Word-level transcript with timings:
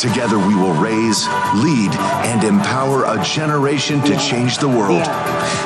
Together 0.00 0.38
we 0.38 0.54
will 0.54 0.72
raise, 0.80 1.28
lead, 1.56 1.92
and 2.24 2.42
empower 2.42 3.04
a 3.04 3.22
generation 3.22 4.00
to 4.00 4.16
change 4.16 4.56
the 4.56 4.66
world. 4.66 5.06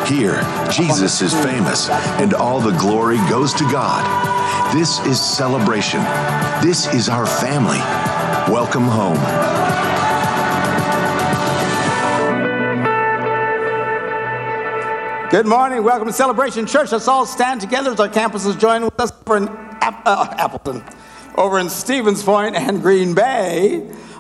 Here, 0.09 0.43
Jesus 0.73 1.23
is 1.23 1.33
famous, 1.33 1.89
and 2.19 2.34
all 2.34 2.59
the 2.59 2.77
glory 2.79 3.19
goes 3.30 3.55
to 3.55 3.62
God. 3.70 4.05
This 4.75 4.98
is 5.06 5.20
celebration. 5.20 6.01
This 6.65 6.92
is 6.92 7.09
our 7.09 7.27
family. 7.27 7.78
Welcome 8.52 8.83
home. 8.83 9.15
Good 15.30 15.47
morning. 15.47 15.84
Welcome 15.84 16.09
to 16.09 16.12
Celebration 16.12 16.66
Church. 16.66 16.91
Let's 16.91 17.06
all 17.06 17.25
stand 17.25 17.61
together 17.61 17.92
as 17.92 18.01
our 18.01 18.09
campuses 18.09 18.59
join 18.59 18.83
with 18.83 18.98
us 18.98 19.12
over 19.28 19.37
in 19.37 19.48
uh, 19.48 20.34
Appleton, 20.39 20.83
over 21.37 21.61
in 21.61 21.70
Stevens 21.70 22.25
Point 22.25 22.56
and 22.56 22.83
Green 22.83 23.14
Bay. 23.14 23.89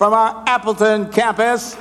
from 0.00 0.14
our 0.14 0.44
Appleton 0.46 1.12
campus. 1.12 1.74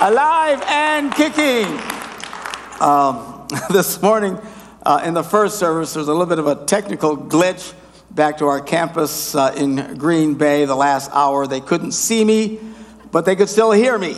Alive 0.00 0.62
and 0.68 1.12
kicking. 1.12 1.66
Um, 2.80 3.48
this 3.70 4.00
morning 4.00 4.38
uh, 4.84 5.02
in 5.04 5.14
the 5.14 5.24
first 5.24 5.58
service, 5.58 5.94
there 5.94 6.00
was 6.00 6.06
a 6.06 6.12
little 6.12 6.26
bit 6.26 6.38
of 6.38 6.46
a 6.46 6.64
technical 6.66 7.16
glitch 7.16 7.74
back 8.12 8.38
to 8.38 8.46
our 8.46 8.60
campus 8.60 9.34
uh, 9.34 9.52
in 9.56 9.96
Green 9.98 10.34
Bay 10.34 10.64
the 10.64 10.76
last 10.76 11.10
hour. 11.12 11.48
They 11.48 11.60
couldn't 11.60 11.90
see 11.90 12.24
me, 12.24 12.60
but 13.10 13.24
they 13.24 13.34
could 13.34 13.48
still 13.48 13.72
hear 13.72 13.98
me. 13.98 14.14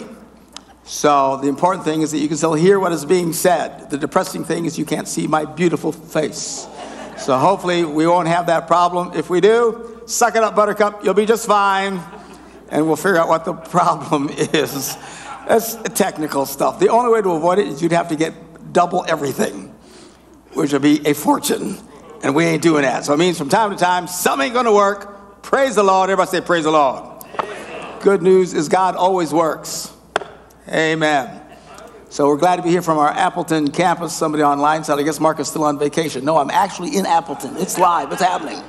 So 0.84 1.38
the 1.38 1.48
important 1.48 1.86
thing 1.86 2.02
is 2.02 2.10
that 2.10 2.18
you 2.18 2.28
can 2.28 2.36
still 2.36 2.52
hear 2.52 2.78
what 2.78 2.92
is 2.92 3.06
being 3.06 3.32
said. 3.32 3.88
The 3.88 3.96
depressing 3.96 4.44
thing 4.44 4.66
is 4.66 4.78
you 4.78 4.84
can't 4.84 5.08
see 5.08 5.26
my 5.26 5.46
beautiful 5.46 5.90
face. 5.90 6.68
So 7.16 7.38
hopefully 7.38 7.82
we 7.86 8.06
won't 8.06 8.28
have 8.28 8.48
that 8.48 8.66
problem. 8.66 9.12
If 9.16 9.30
we 9.30 9.40
do, 9.40 9.97
suck 10.08 10.34
it 10.36 10.42
up, 10.42 10.56
Buttercup. 10.56 11.04
You'll 11.04 11.14
be 11.14 11.26
just 11.26 11.46
fine 11.46 12.00
and 12.70 12.86
we'll 12.86 12.96
figure 12.96 13.18
out 13.18 13.28
what 13.28 13.44
the 13.44 13.52
problem 13.52 14.28
is. 14.32 14.96
That's 15.46 15.76
technical 15.94 16.46
stuff. 16.46 16.78
The 16.78 16.88
only 16.88 17.12
way 17.12 17.22
to 17.22 17.30
avoid 17.30 17.58
it 17.58 17.68
is 17.68 17.82
you'd 17.82 17.92
have 17.92 18.08
to 18.08 18.16
get 18.16 18.72
double 18.72 19.04
everything, 19.08 19.74
which 20.52 20.72
would 20.72 20.82
be 20.82 21.06
a 21.06 21.14
fortune. 21.14 21.78
And 22.22 22.34
we 22.34 22.44
ain't 22.44 22.62
doing 22.62 22.82
that. 22.82 23.04
So 23.04 23.14
it 23.14 23.18
means 23.18 23.38
from 23.38 23.48
time 23.48 23.70
to 23.70 23.76
time, 23.76 24.08
something 24.08 24.46
ain't 24.46 24.54
gonna 24.54 24.72
work. 24.72 25.42
Praise 25.42 25.76
the 25.76 25.84
Lord. 25.84 26.10
Everybody 26.10 26.30
say, 26.30 26.40
Praise 26.40 26.64
the 26.64 26.72
Lord. 26.72 27.24
Good 28.00 28.22
news 28.22 28.54
is 28.54 28.68
God 28.68 28.96
always 28.96 29.32
works. 29.32 29.92
Amen. 30.68 31.40
So 32.10 32.26
we're 32.26 32.36
glad 32.36 32.56
to 32.56 32.62
be 32.62 32.70
here 32.70 32.82
from 32.82 32.98
our 32.98 33.10
Appleton 33.10 33.70
campus. 33.70 34.16
Somebody 34.16 34.42
online 34.42 34.82
said, 34.82 34.98
I 34.98 35.02
guess 35.02 35.20
Mark 35.20 35.38
is 35.40 35.48
still 35.48 35.64
on 35.64 35.78
vacation. 35.78 36.24
No, 36.24 36.38
I'm 36.38 36.50
actually 36.50 36.96
in 36.96 37.06
Appleton. 37.06 37.56
It's 37.56 37.78
live, 37.78 38.10
it's 38.12 38.22
happening. 38.22 38.62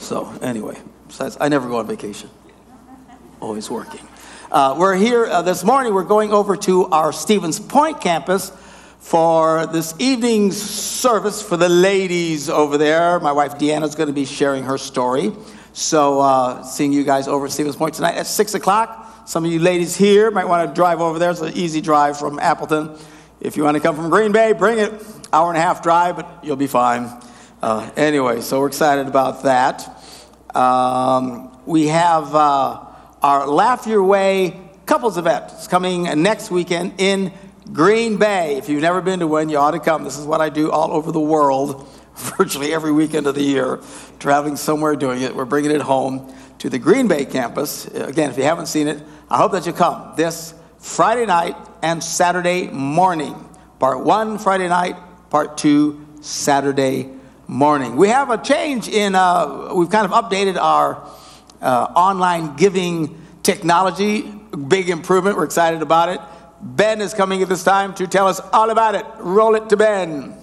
So, 0.00 0.32
anyway, 0.42 0.78
besides, 1.06 1.36
I 1.40 1.48
never 1.48 1.68
go 1.68 1.78
on 1.78 1.86
vacation 1.86 2.30
always 3.40 3.70
working. 3.70 4.00
Uh, 4.50 4.74
we're 4.78 4.96
here 4.96 5.26
uh, 5.26 5.42
this 5.42 5.62
morning. 5.62 5.94
We're 5.94 6.04
going 6.04 6.32
over 6.32 6.56
to 6.56 6.86
our 6.86 7.12
Stevens 7.12 7.60
Point 7.60 8.00
campus 8.00 8.50
for 8.98 9.66
this 9.66 9.94
evening's 9.98 10.60
service 10.60 11.42
for 11.42 11.56
the 11.56 11.68
ladies 11.68 12.50
over 12.50 12.76
there. 12.76 13.20
My 13.20 13.32
wife 13.32 13.58
Deanna 13.58 13.84
is 13.84 13.94
going 13.94 14.08
to 14.08 14.12
be 14.12 14.24
sharing 14.24 14.64
her 14.64 14.78
story. 14.78 15.32
So, 15.72 16.20
uh, 16.20 16.62
seeing 16.64 16.92
you 16.92 17.04
guys 17.04 17.28
over 17.28 17.46
at 17.46 17.52
Stevens 17.52 17.76
Point 17.76 17.94
tonight 17.94 18.16
at 18.16 18.26
6 18.26 18.54
o'clock. 18.54 19.28
Some 19.28 19.44
of 19.44 19.52
you 19.52 19.60
ladies 19.60 19.96
here 19.96 20.30
might 20.30 20.46
want 20.48 20.68
to 20.68 20.74
drive 20.74 21.00
over 21.00 21.18
there. 21.18 21.30
It's 21.30 21.40
an 21.40 21.54
easy 21.54 21.80
drive 21.80 22.18
from 22.18 22.38
Appleton. 22.38 22.98
If 23.40 23.56
you 23.56 23.64
want 23.64 23.76
to 23.76 23.80
come 23.80 23.96
from 23.96 24.10
Green 24.10 24.32
Bay, 24.32 24.52
bring 24.52 24.78
it. 24.78 24.92
Hour 25.32 25.50
and 25.50 25.56
a 25.56 25.60
half 25.60 25.82
drive, 25.82 26.16
but 26.16 26.40
you'll 26.42 26.56
be 26.56 26.66
fine. 26.66 27.08
Uh, 27.62 27.90
anyway, 27.94 28.40
so 28.40 28.58
we're 28.58 28.68
excited 28.68 29.06
about 29.06 29.42
that. 29.42 30.02
Um, 30.54 31.54
we 31.66 31.88
have 31.88 32.34
uh, 32.34 32.86
our 33.22 33.46
Laugh 33.46 33.86
Your 33.86 34.02
Way 34.02 34.58
couples 34.86 35.18
event. 35.18 35.44
It's 35.52 35.68
coming 35.68 36.04
next 36.22 36.50
weekend 36.50 36.94
in 36.96 37.30
Green 37.70 38.16
Bay. 38.16 38.56
If 38.56 38.70
you've 38.70 38.80
never 38.80 39.02
been 39.02 39.20
to 39.20 39.26
one, 39.26 39.50
you 39.50 39.58
ought 39.58 39.72
to 39.72 39.78
come. 39.78 40.04
This 40.04 40.16
is 40.16 40.24
what 40.24 40.40
I 40.40 40.48
do 40.48 40.70
all 40.70 40.90
over 40.90 41.12
the 41.12 41.20
world, 41.20 41.86
virtually 42.38 42.72
every 42.72 42.92
weekend 42.92 43.26
of 43.26 43.34
the 43.34 43.42
year, 43.42 43.80
traveling 44.18 44.56
somewhere 44.56 44.96
doing 44.96 45.20
it. 45.20 45.36
We're 45.36 45.44
bringing 45.44 45.70
it 45.70 45.82
home 45.82 46.34
to 46.60 46.70
the 46.70 46.78
Green 46.78 47.08
Bay 47.08 47.26
campus. 47.26 47.84
Again, 47.88 48.30
if 48.30 48.38
you 48.38 48.44
haven't 48.44 48.66
seen 48.66 48.88
it, 48.88 49.02
I 49.28 49.36
hope 49.36 49.52
that 49.52 49.66
you 49.66 49.74
come 49.74 50.14
this 50.16 50.54
Friday 50.78 51.26
night 51.26 51.56
and 51.82 52.02
Saturday 52.02 52.68
morning. 52.68 53.34
Part 53.78 54.02
one, 54.02 54.38
Friday 54.38 54.68
night, 54.68 54.96
part 55.28 55.58
two, 55.58 56.06
Saturday 56.22 57.19
morning. 57.50 57.96
We 57.96 58.08
have 58.08 58.30
a 58.30 58.38
change 58.38 58.86
in, 58.86 59.16
uh, 59.16 59.74
we've 59.74 59.90
kind 59.90 60.06
of 60.06 60.12
updated 60.12 60.56
our 60.56 61.04
uh, 61.60 61.92
online 61.96 62.54
giving 62.54 63.20
technology. 63.42 64.22
Big 64.68 64.88
improvement. 64.88 65.36
We're 65.36 65.44
excited 65.44 65.82
about 65.82 66.10
it. 66.10 66.20
Ben 66.62 67.00
is 67.00 67.12
coming 67.12 67.42
at 67.42 67.48
this 67.48 67.64
time 67.64 67.92
to 67.94 68.06
tell 68.06 68.28
us 68.28 68.38
all 68.52 68.70
about 68.70 68.94
it. 68.94 69.04
Roll 69.18 69.56
it 69.56 69.68
to 69.70 69.76
Ben. 69.76 70.39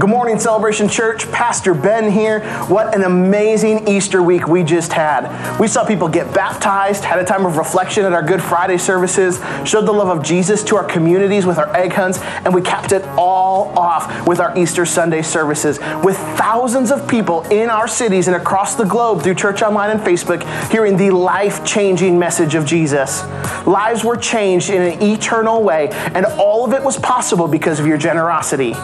Good 0.00 0.08
morning, 0.08 0.38
Celebration 0.38 0.88
Church. 0.88 1.30
Pastor 1.30 1.74
Ben 1.74 2.10
here. 2.10 2.40
What 2.68 2.94
an 2.94 3.02
amazing 3.02 3.86
Easter 3.86 4.22
week 4.22 4.48
we 4.48 4.64
just 4.64 4.94
had. 4.94 5.58
We 5.60 5.68
saw 5.68 5.84
people 5.84 6.08
get 6.08 6.32
baptized, 6.32 7.04
had 7.04 7.18
a 7.18 7.24
time 7.24 7.44
of 7.44 7.58
reflection 7.58 8.06
at 8.06 8.14
our 8.14 8.22
Good 8.22 8.40
Friday 8.40 8.78
services, 8.78 9.38
showed 9.68 9.84
the 9.84 9.92
love 9.92 10.08
of 10.08 10.24
Jesus 10.24 10.64
to 10.64 10.76
our 10.76 10.84
communities 10.84 11.44
with 11.44 11.58
our 11.58 11.76
egg 11.76 11.92
hunts, 11.92 12.18
and 12.18 12.54
we 12.54 12.62
capped 12.62 12.92
it 12.92 13.04
all 13.18 13.78
off 13.78 14.26
with 14.26 14.40
our 14.40 14.56
Easter 14.56 14.86
Sunday 14.86 15.20
services. 15.20 15.78
With 16.02 16.16
thousands 16.38 16.90
of 16.90 17.06
people 17.06 17.42
in 17.48 17.68
our 17.68 17.86
cities 17.86 18.26
and 18.26 18.36
across 18.36 18.76
the 18.76 18.86
globe 18.86 19.20
through 19.20 19.34
Church 19.34 19.60
Online 19.60 19.90
and 19.90 20.00
Facebook 20.00 20.42
hearing 20.70 20.96
the 20.96 21.10
life 21.10 21.62
changing 21.62 22.18
message 22.18 22.54
of 22.54 22.64
Jesus. 22.64 23.22
Lives 23.66 24.02
were 24.02 24.16
changed 24.16 24.70
in 24.70 24.80
an 24.80 25.02
eternal 25.02 25.62
way, 25.62 25.90
and 26.14 26.24
all 26.24 26.64
of 26.64 26.72
it 26.72 26.82
was 26.82 26.96
possible 26.96 27.46
because 27.46 27.78
of 27.78 27.86
your 27.86 27.98
generosity. 27.98 28.74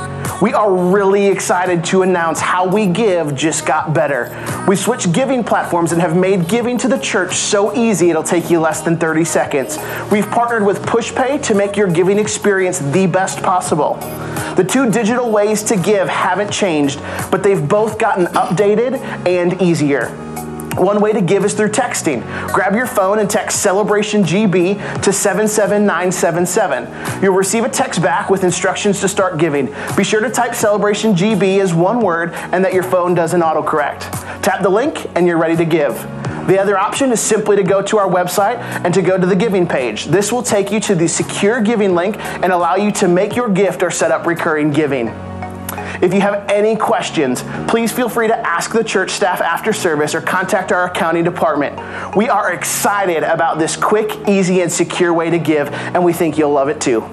We 0.43 0.53
are 0.53 0.71
really 0.71 1.06
really 1.07 1.29
excited 1.29 1.85
to 1.85 2.03
announce 2.03 2.41
how 2.41 2.67
we 2.67 2.87
give 2.87 3.35
just 3.37 3.65
got 3.65 3.95
better. 3.95 4.35
We 4.67 4.75
switched 4.75 5.13
giving 5.13 5.45
platforms 5.45 5.93
and 5.93 6.01
have 6.01 6.17
made 6.17 6.49
giving 6.49 6.77
to 6.79 6.89
the 6.89 6.99
church 6.99 7.37
so 7.37 7.75
easy 7.77 8.11
it'll 8.11 8.25
take 8.25 8.51
you 8.51 8.59
less 8.59 8.81
than 8.81 8.97
30 8.97 9.25
seconds. 9.25 9.79
We've 10.11 10.29
partnered 10.29 10.67
with 10.67 10.83
PushPay 10.83 11.45
to 11.45 11.55
make 11.55 11.77
your 11.77 11.87
giving 11.87 12.19
experience 12.19 12.81
the 12.81 13.07
best 13.07 13.41
possible. 13.41 13.95
The 14.57 14.67
two 14.69 14.91
digital 14.91 15.31
ways 15.31 15.63
to 15.65 15.77
give 15.77 16.09
haven't 16.09 16.51
changed, 16.51 17.01
but 17.31 17.43
they've 17.43 17.69
both 17.69 17.99
gotten 17.99 18.27
updated 18.27 18.99
and 19.27 19.63
easier. 19.63 20.09
One 20.77 21.01
way 21.01 21.15
to 21.15 21.23
give 21.23 21.45
is 21.45 21.55
through 21.55 21.71
texting. 21.71 22.23
Grab 22.53 22.75
your 22.75 22.87
phone 22.87 23.19
and 23.19 23.31
text 23.31 23.63
Celebration 23.63 24.23
GB 24.23 25.03
to 25.03 25.13
77977. 25.13 27.23
You'll 27.23 27.35
receive 27.35 27.65
a 27.65 27.71
text 27.71 28.03
back 28.03 28.29
with 28.29 28.45
instructions 28.45 29.01
to 29.01 29.09
start 29.09 29.39
giving. 29.39 29.75
Be 29.97 30.05
sure 30.05 30.21
to 30.21 30.29
type 30.29 30.55
Celebration 30.55 31.15
GB 31.15 31.61
as 31.61 31.73
one 31.73 32.01
word 32.01 32.35
and 32.35 32.63
that 32.63 32.75
your 32.75 32.83
phone 32.83 33.15
doesn't 33.15 33.41
autocorrect. 33.41 34.01
Tap 34.43 34.63
the 34.63 34.69
link 34.69 35.07
and 35.17 35.27
you're 35.27 35.39
ready 35.39 35.57
to 35.57 35.65
give. 35.65 35.95
The 36.47 36.61
other 36.61 36.79
option 36.79 37.11
is 37.11 37.21
simply 37.21 37.57
to 37.57 37.63
go 37.63 37.81
to 37.83 37.99
our 37.99 38.09
website 38.09 38.59
and 38.85 38.93
to 38.93 39.03
go 39.03 39.19
to 39.19 39.27
the 39.27 39.35
giving 39.35 39.67
page. 39.67 40.05
This 40.05 40.31
will 40.31 40.43
take 40.43 40.71
you 40.71 40.79
to 40.81 40.95
the 40.95 41.09
secure 41.09 41.61
giving 41.61 41.95
link 41.95 42.19
and 42.19 42.53
allow 42.53 42.77
you 42.77 42.93
to 42.93 43.09
make 43.09 43.35
your 43.35 43.49
gift 43.49 43.83
or 43.83 43.91
set 43.91 44.13
up 44.13 44.27
recurring 44.27 44.71
giving. 44.71 45.09
If 46.03 46.13
you 46.15 46.21
have 46.21 46.49
any 46.51 46.77
questions, 46.77 47.43
please 47.69 47.93
feel 47.93 48.09
free 48.09 48.29
to 48.29 48.37
ask 48.37 48.73
the 48.73 48.85
church 48.85 49.11
staff 49.11 49.41
after 49.41 49.73
service 49.73 50.15
or 50.15 50.21
contact 50.21 50.73
our 50.73 50.87
accounting 50.87 51.25
department. 51.25 52.17
We 52.17 52.29
are 52.29 52.53
excited 52.53 53.23
about 53.23 53.59
this 53.59 53.77
quick, 53.77 54.29
easy, 54.29 54.61
and 54.61 54.71
secure 54.71 55.13
way 55.13 55.31
to 55.31 55.39
give, 55.39 55.69
and 55.69 56.05
we 56.05 56.13
think 56.13 56.39
you'll 56.39 56.53
love 56.53 56.69
it 56.69 56.81
too. 56.81 57.05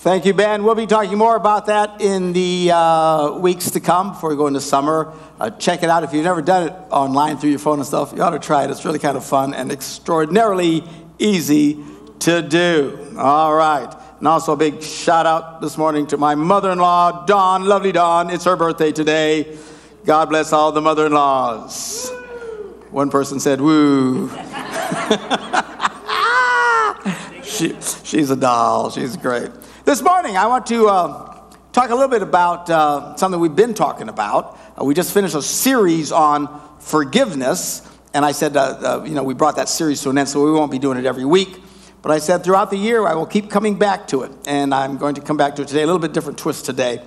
Thank 0.00 0.26
you, 0.26 0.32
Ben. 0.32 0.62
We'll 0.62 0.76
be 0.76 0.86
talking 0.86 1.18
more 1.18 1.34
about 1.34 1.66
that 1.66 2.00
in 2.00 2.32
the 2.32 2.70
uh, 2.72 3.32
weeks 3.32 3.72
to 3.72 3.80
come 3.80 4.10
before 4.12 4.30
we 4.30 4.36
go 4.36 4.46
into 4.46 4.60
summer. 4.60 5.12
Uh, 5.40 5.50
check 5.50 5.82
it 5.82 5.90
out. 5.90 6.04
If 6.04 6.12
you've 6.12 6.22
never 6.22 6.40
done 6.40 6.68
it 6.68 6.72
online 6.90 7.36
through 7.36 7.50
your 7.50 7.58
phone 7.58 7.80
and 7.80 7.86
stuff, 7.86 8.12
you 8.14 8.22
ought 8.22 8.30
to 8.30 8.38
try 8.38 8.62
it. 8.62 8.70
It's 8.70 8.84
really 8.84 9.00
kind 9.00 9.16
of 9.16 9.24
fun 9.24 9.54
and 9.54 9.72
extraordinarily 9.72 10.84
easy 11.18 11.82
to 12.20 12.42
do. 12.42 13.16
All 13.18 13.52
right. 13.52 13.92
And 14.18 14.26
also 14.26 14.52
a 14.52 14.56
big 14.56 14.82
shout 14.82 15.26
out 15.26 15.60
this 15.60 15.78
morning 15.78 16.08
to 16.08 16.16
my 16.16 16.34
mother 16.34 16.72
in 16.72 16.78
law, 16.78 17.24
Dawn, 17.24 17.66
lovely 17.66 17.92
Dawn. 17.92 18.30
It's 18.30 18.44
her 18.46 18.56
birthday 18.56 18.90
today. 18.90 19.56
God 20.04 20.28
bless 20.28 20.52
all 20.52 20.72
the 20.72 20.80
mother 20.80 21.06
in 21.06 21.12
laws. 21.12 22.10
One 22.90 23.10
person 23.10 23.38
said, 23.38 23.60
woo. 23.60 24.28
she, 27.44 27.76
she's 28.02 28.30
a 28.30 28.36
doll. 28.36 28.90
She's 28.90 29.16
great. 29.16 29.50
This 29.84 30.02
morning, 30.02 30.36
I 30.36 30.48
want 30.48 30.66
to 30.66 30.88
uh, 30.88 31.40
talk 31.72 31.90
a 31.90 31.94
little 31.94 32.08
bit 32.08 32.22
about 32.22 32.68
uh, 32.68 33.14
something 33.14 33.40
we've 33.40 33.54
been 33.54 33.74
talking 33.74 34.08
about. 34.08 34.58
Uh, 34.80 34.84
we 34.84 34.94
just 34.94 35.14
finished 35.14 35.36
a 35.36 35.42
series 35.42 36.10
on 36.10 36.60
forgiveness, 36.80 37.88
and 38.14 38.24
I 38.24 38.32
said, 38.32 38.56
uh, 38.56 38.60
uh, 38.60 39.04
you 39.04 39.14
know, 39.14 39.22
we 39.22 39.34
brought 39.34 39.54
that 39.56 39.68
series 39.68 40.02
to 40.02 40.10
an 40.10 40.18
end, 40.18 40.28
so 40.28 40.44
we 40.44 40.50
won't 40.50 40.72
be 40.72 40.80
doing 40.80 40.98
it 40.98 41.06
every 41.06 41.24
week. 41.24 41.62
But 42.02 42.12
I 42.12 42.18
said 42.18 42.44
throughout 42.44 42.70
the 42.70 42.76
year, 42.76 43.06
I 43.06 43.14
will 43.14 43.26
keep 43.26 43.50
coming 43.50 43.76
back 43.78 44.08
to 44.08 44.22
it, 44.22 44.32
and 44.46 44.72
I'm 44.72 44.98
going 44.98 45.16
to 45.16 45.20
come 45.20 45.36
back 45.36 45.56
to 45.56 45.62
it 45.62 45.68
today. 45.68 45.82
A 45.82 45.86
little 45.86 46.00
bit 46.00 46.12
different 46.12 46.38
twist 46.38 46.64
today, 46.64 47.02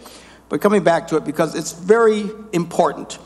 but 0.49 0.61
coming 0.61 0.83
back 0.83 1.07
to 1.09 1.17
it 1.17 1.23
because 1.23 1.55
it's 1.55 1.71
very 1.71 2.29
important. 2.51 3.17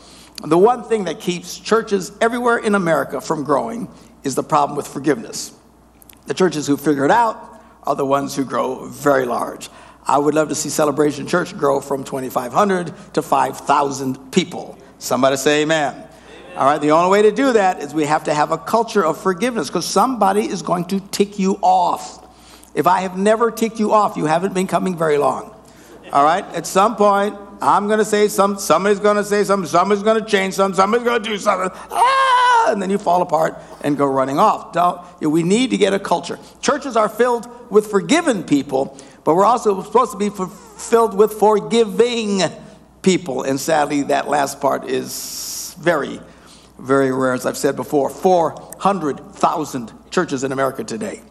The 0.44 0.58
one 0.58 0.84
thing 0.84 1.04
that 1.04 1.18
keeps 1.18 1.58
churches 1.58 2.12
everywhere 2.20 2.58
in 2.58 2.74
America 2.74 3.20
from 3.20 3.42
growing 3.42 3.88
is 4.22 4.34
the 4.34 4.42
problem 4.42 4.76
with 4.76 4.86
forgiveness. 4.86 5.52
The 6.26 6.34
churches 6.34 6.66
who 6.66 6.76
figure 6.76 7.04
it 7.04 7.10
out 7.10 7.62
are 7.84 7.96
the 7.96 8.06
ones 8.06 8.36
who 8.36 8.44
grow 8.44 8.86
very 8.86 9.24
large. 9.24 9.70
I 10.06 10.18
would 10.18 10.34
love 10.34 10.48
to 10.50 10.54
see 10.54 10.68
Celebration 10.68 11.26
Church 11.26 11.56
grow 11.56 11.80
from 11.80 12.04
2,500 12.04 12.92
to 13.14 13.22
5,000 13.22 14.30
people. 14.30 14.78
Somebody 14.98 15.36
say 15.36 15.62
amen. 15.62 16.06
All 16.56 16.64
right, 16.64 16.80
the 16.80 16.92
only 16.92 17.10
way 17.10 17.20
to 17.20 17.32
do 17.32 17.52
that 17.52 17.82
is 17.82 17.92
we 17.92 18.06
have 18.06 18.24
to 18.24 18.32
have 18.32 18.50
a 18.50 18.56
culture 18.56 19.04
of 19.04 19.20
forgiveness 19.20 19.68
because 19.68 19.84
somebody 19.84 20.46
is 20.46 20.62
going 20.62 20.86
to 20.86 21.00
tick 21.00 21.38
you 21.38 21.58
off. 21.60 22.26
If 22.74 22.86
I 22.86 23.02
have 23.02 23.18
never 23.18 23.50
ticked 23.50 23.78
you 23.78 23.92
off, 23.92 24.16
you 24.16 24.24
haven't 24.24 24.54
been 24.54 24.66
coming 24.66 24.96
very 24.96 25.18
long. 25.18 25.54
All 26.12 26.24
right, 26.24 26.44
at 26.54 26.66
some 26.66 26.96
point, 26.96 27.36
I'm 27.60 27.88
going 27.88 27.98
to 27.98 28.06
say 28.06 28.28
something, 28.28 28.58
somebody's 28.58 29.00
going 29.00 29.18
to 29.18 29.24
say 29.24 29.44
something, 29.44 29.68
somebody's 29.68 30.02
going 30.02 30.22
to 30.22 30.26
change 30.26 30.54
something, 30.54 30.76
somebody's 30.76 31.04
going 31.04 31.22
to 31.22 31.28
do 31.28 31.36
something. 31.36 31.70
Ah, 31.90 32.72
and 32.72 32.80
then 32.80 32.88
you 32.88 32.96
fall 32.96 33.20
apart 33.20 33.58
and 33.82 33.98
go 33.98 34.06
running 34.06 34.38
off. 34.38 34.72
Don't, 34.72 35.00
we 35.20 35.42
need 35.42 35.70
to 35.70 35.76
get 35.76 35.92
a 35.92 35.98
culture. 35.98 36.38
Churches 36.62 36.96
are 36.96 37.10
filled 37.10 37.48
with 37.70 37.90
forgiven 37.90 38.44
people, 38.44 38.96
but 39.24 39.34
we're 39.34 39.44
also 39.44 39.82
supposed 39.82 40.12
to 40.12 40.18
be 40.18 40.30
filled 40.30 41.14
with 41.14 41.34
forgiving 41.34 42.42
people. 43.02 43.42
And 43.42 43.60
sadly, 43.60 44.04
that 44.04 44.28
last 44.28 44.60
part 44.60 44.86
is 44.86 45.74
very, 45.78 46.20
very 46.78 47.12
rare, 47.12 47.32
as 47.34 47.46
I've 47.46 47.56
said 47.56 47.76
before. 47.76 48.10
400,000 48.10 49.92
churches 50.10 50.44
in 50.44 50.52
America 50.52 50.84
today. 50.84 51.22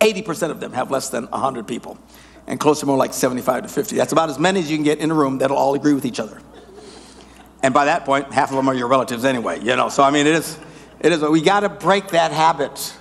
80% 0.00 0.50
of 0.50 0.60
them 0.60 0.72
have 0.72 0.90
less 0.90 1.10
than 1.10 1.26
100 1.26 1.66
people 1.66 1.98
and 2.46 2.58
closer 2.58 2.86
more 2.86 2.96
like 2.96 3.12
75 3.12 3.64
to 3.64 3.68
50. 3.68 3.96
That's 3.96 4.12
about 4.12 4.30
as 4.30 4.38
many 4.38 4.60
as 4.60 4.70
you 4.70 4.76
can 4.76 4.84
get 4.84 4.98
in 4.98 5.10
a 5.10 5.14
room 5.14 5.38
that'll 5.38 5.56
all 5.56 5.74
agree 5.74 5.94
with 5.94 6.04
each 6.04 6.18
other. 6.20 6.40
And 7.62 7.74
by 7.74 7.84
that 7.84 8.04
point, 8.04 8.32
half 8.32 8.50
of 8.50 8.56
them 8.56 8.68
are 8.68 8.74
your 8.74 8.88
relatives 8.88 9.24
anyway, 9.24 9.60
you 9.60 9.76
know. 9.76 9.88
So 9.88 10.02
I 10.02 10.10
mean, 10.10 10.26
it 10.26 10.34
is, 10.34 10.58
it 11.00 11.12
is. 11.12 11.22
We 11.22 11.42
got 11.42 11.60
to 11.60 11.68
break 11.68 12.08
that 12.08 12.32
habit. 12.32 12.96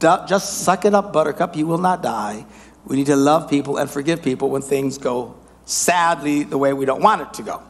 Just 0.00 0.62
suck 0.64 0.84
it 0.84 0.94
up, 0.94 1.12
Buttercup. 1.12 1.54
You 1.56 1.66
will 1.66 1.78
not 1.78 2.02
die. 2.02 2.46
We 2.86 2.96
need 2.96 3.06
to 3.06 3.16
love 3.16 3.50
people 3.50 3.76
and 3.76 3.90
forgive 3.90 4.22
people 4.22 4.48
when 4.48 4.62
things 4.62 4.96
go 4.96 5.36
sadly 5.66 6.44
the 6.44 6.56
way 6.56 6.72
we 6.72 6.86
don't 6.86 7.02
want 7.02 7.20
it 7.20 7.34
to 7.34 7.42
go. 7.42 7.62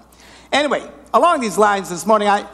Anyway, 0.52 0.88
along 1.12 1.40
these 1.40 1.58
lines, 1.58 1.90
this 1.90 2.06
morning 2.06 2.28
I 2.28 2.46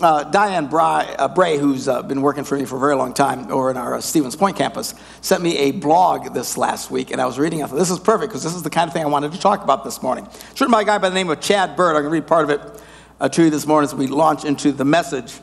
uh, 0.00 0.24
Diane 0.24 0.66
Bray, 0.66 1.14
uh, 1.18 1.28
Bray 1.28 1.58
who's 1.58 1.88
uh, 1.88 2.02
been 2.02 2.22
working 2.22 2.44
for 2.44 2.56
me 2.56 2.64
for 2.64 2.76
a 2.76 2.80
very 2.80 2.94
long 2.94 3.12
time 3.12 3.50
over 3.50 3.70
in 3.70 3.76
our 3.76 3.94
uh, 3.94 4.00
Stevens 4.00 4.36
Point 4.36 4.56
campus, 4.56 4.94
sent 5.20 5.42
me 5.42 5.56
a 5.58 5.70
blog 5.72 6.32
this 6.32 6.56
last 6.56 6.90
week, 6.90 7.10
and 7.10 7.20
I 7.20 7.26
was 7.26 7.38
reading 7.38 7.60
it. 7.60 7.70
This 7.70 7.90
is 7.90 7.98
perfect 7.98 8.30
because 8.30 8.42
this 8.42 8.54
is 8.54 8.62
the 8.62 8.70
kind 8.70 8.88
of 8.88 8.94
thing 8.94 9.02
I 9.02 9.08
wanted 9.08 9.32
to 9.32 9.40
talk 9.40 9.62
about 9.62 9.84
this 9.84 10.02
morning. 10.02 10.26
It's 10.26 10.60
written 10.60 10.72
by 10.72 10.82
a 10.82 10.84
guy 10.84 10.98
by 10.98 11.08
the 11.08 11.14
name 11.14 11.28
of 11.28 11.40
Chad 11.40 11.76
Bird. 11.76 11.96
I'm 11.96 12.02
going 12.02 12.04
to 12.04 12.10
read 12.10 12.26
part 12.26 12.44
of 12.44 12.50
it 12.50 12.82
uh, 13.20 13.28
to 13.28 13.44
you 13.44 13.50
this 13.50 13.66
morning 13.66 13.88
as 13.88 13.94
we 13.94 14.06
launch 14.06 14.44
into 14.44 14.72
the 14.72 14.84
message. 14.84 15.34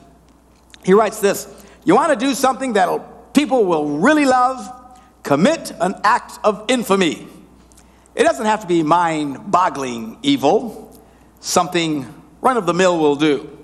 He 0.84 0.94
writes 0.94 1.20
this 1.20 1.48
You 1.86 1.96
want 1.96 2.18
to 2.18 2.26
do 2.26 2.34
something 2.34 2.74
that 2.74 3.34
people 3.34 3.66
will 3.66 3.98
really 4.00 4.26
love? 4.26 4.74
Commit 5.24 5.72
an 5.82 5.96
act 6.04 6.40
of 6.44 6.66
infamy. 6.70 7.28
It 8.16 8.24
doesn't 8.24 8.46
have 8.46 8.62
to 8.62 8.68
be 8.68 8.82
mind 8.82 9.52
boggling 9.52 10.18
evil, 10.24 10.98
something 11.42 12.12
run 12.42 12.58
of 12.58 12.66
the 12.66 12.74
mill 12.74 12.98
will 12.98 13.16
do. 13.16 13.57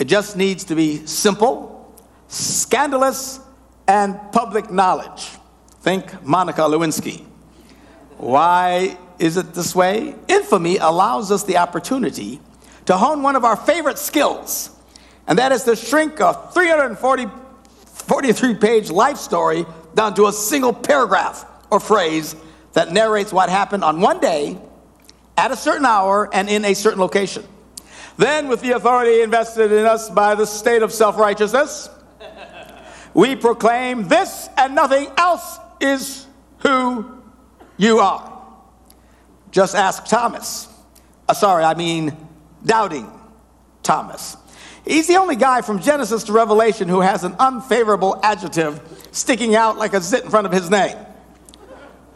It 0.00 0.08
just 0.08 0.34
needs 0.34 0.64
to 0.64 0.74
be 0.74 1.06
simple, 1.06 1.94
scandalous, 2.26 3.38
and 3.86 4.18
public 4.32 4.70
knowledge. 4.70 5.28
Think 5.82 6.24
Monica 6.24 6.62
Lewinsky. 6.62 7.22
Why 8.16 8.96
is 9.18 9.36
it 9.36 9.52
this 9.52 9.74
way? 9.74 10.14
Infamy 10.26 10.78
allows 10.78 11.30
us 11.30 11.44
the 11.44 11.58
opportunity 11.58 12.40
to 12.86 12.96
hone 12.96 13.22
one 13.22 13.36
of 13.36 13.44
our 13.44 13.56
favorite 13.56 13.98
skills, 13.98 14.70
and 15.26 15.38
that 15.38 15.52
is 15.52 15.64
to 15.64 15.76
shrink 15.76 16.18
a 16.18 16.48
343 16.54 18.54
page 18.54 18.90
life 18.90 19.18
story 19.18 19.66
down 19.94 20.14
to 20.14 20.28
a 20.28 20.32
single 20.32 20.72
paragraph 20.72 21.44
or 21.70 21.78
phrase 21.78 22.34
that 22.72 22.90
narrates 22.90 23.34
what 23.34 23.50
happened 23.50 23.84
on 23.84 24.00
one 24.00 24.18
day, 24.18 24.58
at 25.36 25.50
a 25.50 25.56
certain 25.56 25.84
hour, 25.84 26.30
and 26.32 26.48
in 26.48 26.64
a 26.64 26.72
certain 26.72 27.00
location. 27.00 27.46
Then, 28.20 28.48
with 28.48 28.60
the 28.60 28.72
authority 28.72 29.22
invested 29.22 29.72
in 29.72 29.86
us 29.86 30.10
by 30.10 30.34
the 30.34 30.44
state 30.44 30.82
of 30.82 30.92
self 30.92 31.16
righteousness, 31.16 31.88
we 33.14 33.34
proclaim 33.34 34.08
this 34.08 34.50
and 34.58 34.74
nothing 34.74 35.06
else 35.16 35.58
is 35.80 36.26
who 36.58 37.22
you 37.78 38.00
are. 38.00 38.46
Just 39.50 39.74
ask 39.74 40.04
Thomas. 40.04 40.68
Uh, 41.30 41.32
sorry, 41.32 41.64
I 41.64 41.72
mean 41.72 42.14
doubting 42.62 43.10
Thomas. 43.82 44.36
He's 44.84 45.06
the 45.06 45.16
only 45.16 45.36
guy 45.36 45.62
from 45.62 45.80
Genesis 45.80 46.24
to 46.24 46.34
Revelation 46.34 46.90
who 46.90 47.00
has 47.00 47.24
an 47.24 47.34
unfavorable 47.38 48.20
adjective 48.22 48.82
sticking 49.12 49.54
out 49.54 49.78
like 49.78 49.94
a 49.94 50.00
zit 50.02 50.24
in 50.24 50.30
front 50.30 50.46
of 50.46 50.52
his 50.52 50.68
name. 50.68 50.98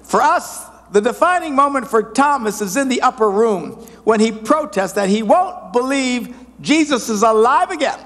For 0.02 0.20
us, 0.20 0.63
the 0.94 1.00
defining 1.00 1.56
moment 1.56 1.88
for 1.88 2.04
Thomas 2.04 2.60
is 2.60 2.76
in 2.76 2.88
the 2.88 3.02
upper 3.02 3.28
room 3.28 3.72
when 4.04 4.20
he 4.20 4.30
protests 4.30 4.92
that 4.92 5.08
he 5.08 5.24
won't 5.24 5.72
believe 5.72 6.32
Jesus 6.60 7.08
is 7.08 7.24
alive 7.24 7.72
again 7.72 7.98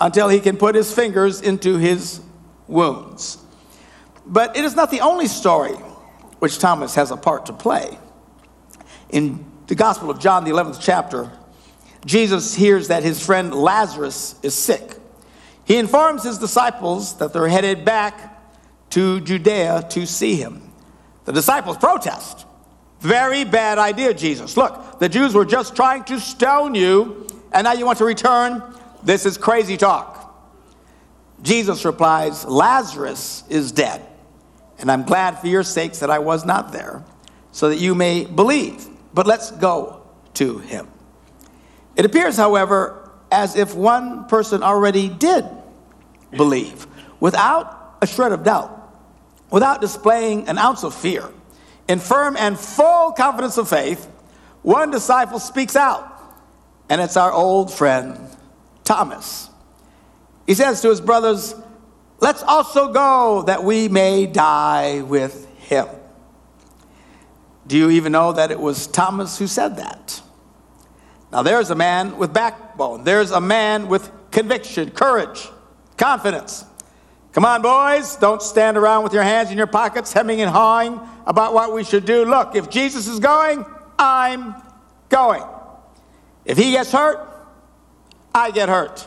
until 0.00 0.30
he 0.30 0.40
can 0.40 0.56
put 0.56 0.74
his 0.74 0.90
fingers 0.90 1.42
into 1.42 1.76
his 1.76 2.22
wounds. 2.66 3.36
But 4.24 4.56
it 4.56 4.64
is 4.64 4.74
not 4.74 4.90
the 4.90 5.02
only 5.02 5.26
story 5.26 5.74
which 6.38 6.58
Thomas 6.58 6.94
has 6.94 7.10
a 7.10 7.16
part 7.18 7.44
to 7.46 7.52
play. 7.52 7.98
In 9.10 9.44
the 9.66 9.74
Gospel 9.74 10.08
of 10.08 10.18
John, 10.18 10.44
the 10.44 10.50
11th 10.50 10.78
chapter, 10.80 11.30
Jesus 12.06 12.54
hears 12.54 12.88
that 12.88 13.02
his 13.02 13.22
friend 13.22 13.54
Lazarus 13.54 14.34
is 14.42 14.54
sick. 14.54 14.94
He 15.66 15.76
informs 15.76 16.22
his 16.22 16.38
disciples 16.38 17.18
that 17.18 17.34
they're 17.34 17.48
headed 17.48 17.84
back 17.84 18.40
to 18.90 19.20
Judea 19.20 19.88
to 19.90 20.06
see 20.06 20.36
him. 20.36 20.67
The 21.28 21.34
disciples 21.34 21.76
protest. 21.76 22.46
Very 23.00 23.44
bad 23.44 23.76
idea, 23.76 24.14
Jesus. 24.14 24.56
Look, 24.56 24.98
the 24.98 25.10
Jews 25.10 25.34
were 25.34 25.44
just 25.44 25.76
trying 25.76 26.04
to 26.04 26.18
stone 26.18 26.74
you, 26.74 27.26
and 27.52 27.66
now 27.66 27.74
you 27.74 27.84
want 27.84 27.98
to 27.98 28.06
return? 28.06 28.62
This 29.02 29.26
is 29.26 29.36
crazy 29.36 29.76
talk. 29.76 30.34
Jesus 31.42 31.84
replies, 31.84 32.46
Lazarus 32.46 33.44
is 33.50 33.72
dead, 33.72 34.00
and 34.78 34.90
I'm 34.90 35.02
glad 35.02 35.38
for 35.38 35.48
your 35.48 35.62
sakes 35.64 35.98
that 35.98 36.10
I 36.10 36.18
was 36.18 36.46
not 36.46 36.72
there, 36.72 37.04
so 37.52 37.68
that 37.68 37.76
you 37.76 37.94
may 37.94 38.24
believe. 38.24 38.86
But 39.12 39.26
let's 39.26 39.50
go 39.50 40.06
to 40.32 40.60
him. 40.60 40.88
It 41.94 42.06
appears, 42.06 42.38
however, 42.38 43.10
as 43.30 43.54
if 43.54 43.74
one 43.74 44.24
person 44.28 44.62
already 44.62 45.10
did 45.10 45.44
believe 46.34 46.86
without 47.20 47.98
a 48.00 48.06
shred 48.06 48.32
of 48.32 48.44
doubt 48.44 48.77
without 49.50 49.80
displaying 49.80 50.48
an 50.48 50.58
ounce 50.58 50.84
of 50.84 50.94
fear. 50.94 51.28
In 51.88 51.98
firm 51.98 52.36
and 52.36 52.58
full 52.58 53.12
confidence 53.12 53.56
of 53.56 53.68
faith, 53.68 54.06
one 54.62 54.90
disciple 54.90 55.38
speaks 55.38 55.76
out, 55.76 56.06
and 56.88 57.00
it's 57.00 57.16
our 57.16 57.32
old 57.32 57.72
friend 57.72 58.18
Thomas. 58.84 59.48
He 60.46 60.54
says 60.54 60.80
to 60.82 60.90
his 60.90 61.00
brothers, 61.00 61.54
Let's 62.20 62.42
also 62.42 62.92
go 62.92 63.44
that 63.46 63.62
we 63.62 63.88
may 63.88 64.26
die 64.26 65.02
with 65.02 65.46
him. 65.58 65.86
Do 67.66 67.76
you 67.76 67.90
even 67.90 68.12
know 68.12 68.32
that 68.32 68.50
it 68.50 68.58
was 68.58 68.86
Thomas 68.86 69.38
who 69.38 69.46
said 69.46 69.76
that? 69.76 70.20
Now, 71.30 71.42
there's 71.42 71.70
a 71.70 71.74
man 71.74 72.16
with 72.16 72.32
backbone. 72.32 73.04
There's 73.04 73.30
a 73.30 73.40
man 73.40 73.88
with 73.88 74.10
conviction, 74.30 74.90
courage, 74.90 75.48
confidence. 75.96 76.64
Come 77.32 77.44
on, 77.44 77.62
boys, 77.62 78.16
don't 78.16 78.42
stand 78.42 78.76
around 78.76 79.04
with 79.04 79.12
your 79.12 79.22
hands 79.22 79.50
in 79.50 79.58
your 79.58 79.66
pockets, 79.66 80.12
hemming 80.12 80.40
and 80.40 80.50
hawing 80.50 80.98
about 81.26 81.52
what 81.52 81.72
we 81.72 81.84
should 81.84 82.04
do. 82.04 82.24
Look, 82.24 82.56
if 82.56 82.70
Jesus 82.70 83.06
is 83.06 83.20
going, 83.20 83.64
I'm 83.98 84.54
going. 85.08 85.44
If 86.44 86.56
he 86.56 86.72
gets 86.72 86.90
hurt, 86.90 87.28
I 88.34 88.50
get 88.50 88.68
hurt. 88.68 89.06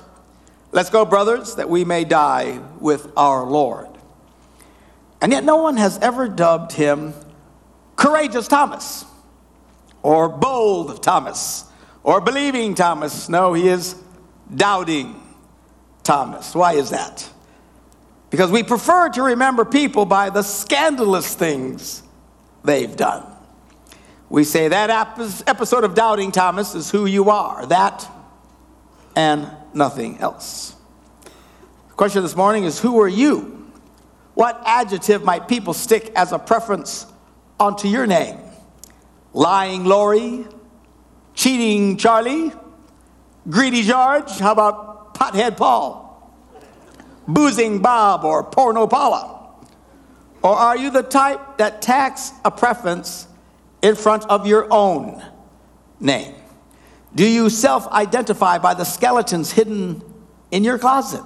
Let's 0.72 0.90
go, 0.90 1.04
brothers, 1.04 1.56
that 1.56 1.70
we 1.70 1.84
may 1.84 2.06
die 2.06 2.60
with 2.80 3.12
our 3.18 3.46
Lord. 3.46 3.88
And 5.20 5.32
yet, 5.32 5.44
no 5.44 5.58
one 5.58 5.78
has 5.78 5.98
ever 6.00 6.28
dubbed 6.28 6.72
him 6.74 7.14
courageous 7.96 8.48
Thomas, 8.48 9.06
or 10.02 10.30
bold 10.30 11.04
Thomas, 11.04 11.66
or 12.04 12.22
believing 12.22 12.74
Thomas. 12.74 13.30
No, 13.30 13.54
he 13.54 13.68
is 13.68 13.96
doubting 14.54 15.22
Thomas. 16.04 16.56
Why 16.56 16.74
is 16.74 16.90
that? 16.90 17.30
Because 18.32 18.50
we 18.50 18.64
prefer 18.64 19.10
to 19.10 19.22
remember 19.22 19.66
people 19.66 20.06
by 20.06 20.30
the 20.32 20.42
scandalous 20.42 21.36
things 21.36 22.02
they've 22.64 22.96
done. 22.96 23.28
We 24.30 24.46
say 24.46 24.70
that 24.70 24.90
episode 25.46 25.84
of 25.84 25.94
Doubting 25.94 26.32
Thomas 26.32 26.74
is 26.74 26.90
who 26.90 27.06
you 27.06 27.30
are, 27.30 27.66
that 27.66 28.10
and 29.18 29.52
nothing 29.74 30.18
else. 30.20 30.74
The 31.90 31.96
question 31.96 32.24
this 32.24 32.36
morning 32.36 32.64
is 32.64 32.80
Who 32.80 33.02
are 33.02 33.10
you? 33.10 33.70
What 34.34 34.62
adjective 34.66 35.26
might 35.26 35.50
people 35.50 35.74
stick 35.74 36.14
as 36.16 36.32
a 36.32 36.40
preference 36.40 37.06
onto 37.60 37.90
your 37.90 38.08
name? 38.08 38.40
Lying 39.34 39.84
Lori? 39.84 40.48
Cheating 41.34 41.98
Charlie? 41.98 42.54
Greedy 43.50 43.82
George? 43.82 44.40
How 44.40 44.54
about 44.54 45.16
Pothead 45.16 45.58
Paul? 45.58 46.01
Boozing 47.34 47.80
Bob 47.80 48.24
or 48.24 48.44
Porno 48.44 48.88
Paula? 48.88 49.50
Or 50.44 50.56
are 50.56 50.78
you 50.78 50.90
the 50.90 51.04
type 51.04 51.58
that 51.58 51.82
tacks 51.82 52.32
a 52.44 52.52
preference 52.52 53.28
in 53.82 53.96
front 53.96 54.26
of 54.26 54.48
your 54.48 54.68
own 54.72 55.24
name? 56.00 56.36
Do 57.14 57.28
you 57.28 57.50
self 57.50 57.88
identify 57.88 58.58
by 58.58 58.74
the 58.74 58.86
skeletons 58.86 59.52
hidden 59.52 60.02
in 60.50 60.64
your 60.64 60.80
closet? 60.80 61.24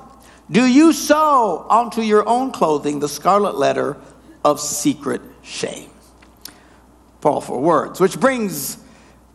Do 0.49 0.65
you 0.65 0.93
sew 0.93 1.65
onto 1.69 2.01
your 2.01 2.27
own 2.27 2.51
clothing 2.51 2.99
the 2.99 3.09
scarlet 3.09 3.55
letter 3.55 3.97
of 4.43 4.59
secret 4.59 5.21
shame? 5.41 5.89
Powerful 7.21 7.61
words, 7.61 7.99
which 7.99 8.19
brings 8.19 8.77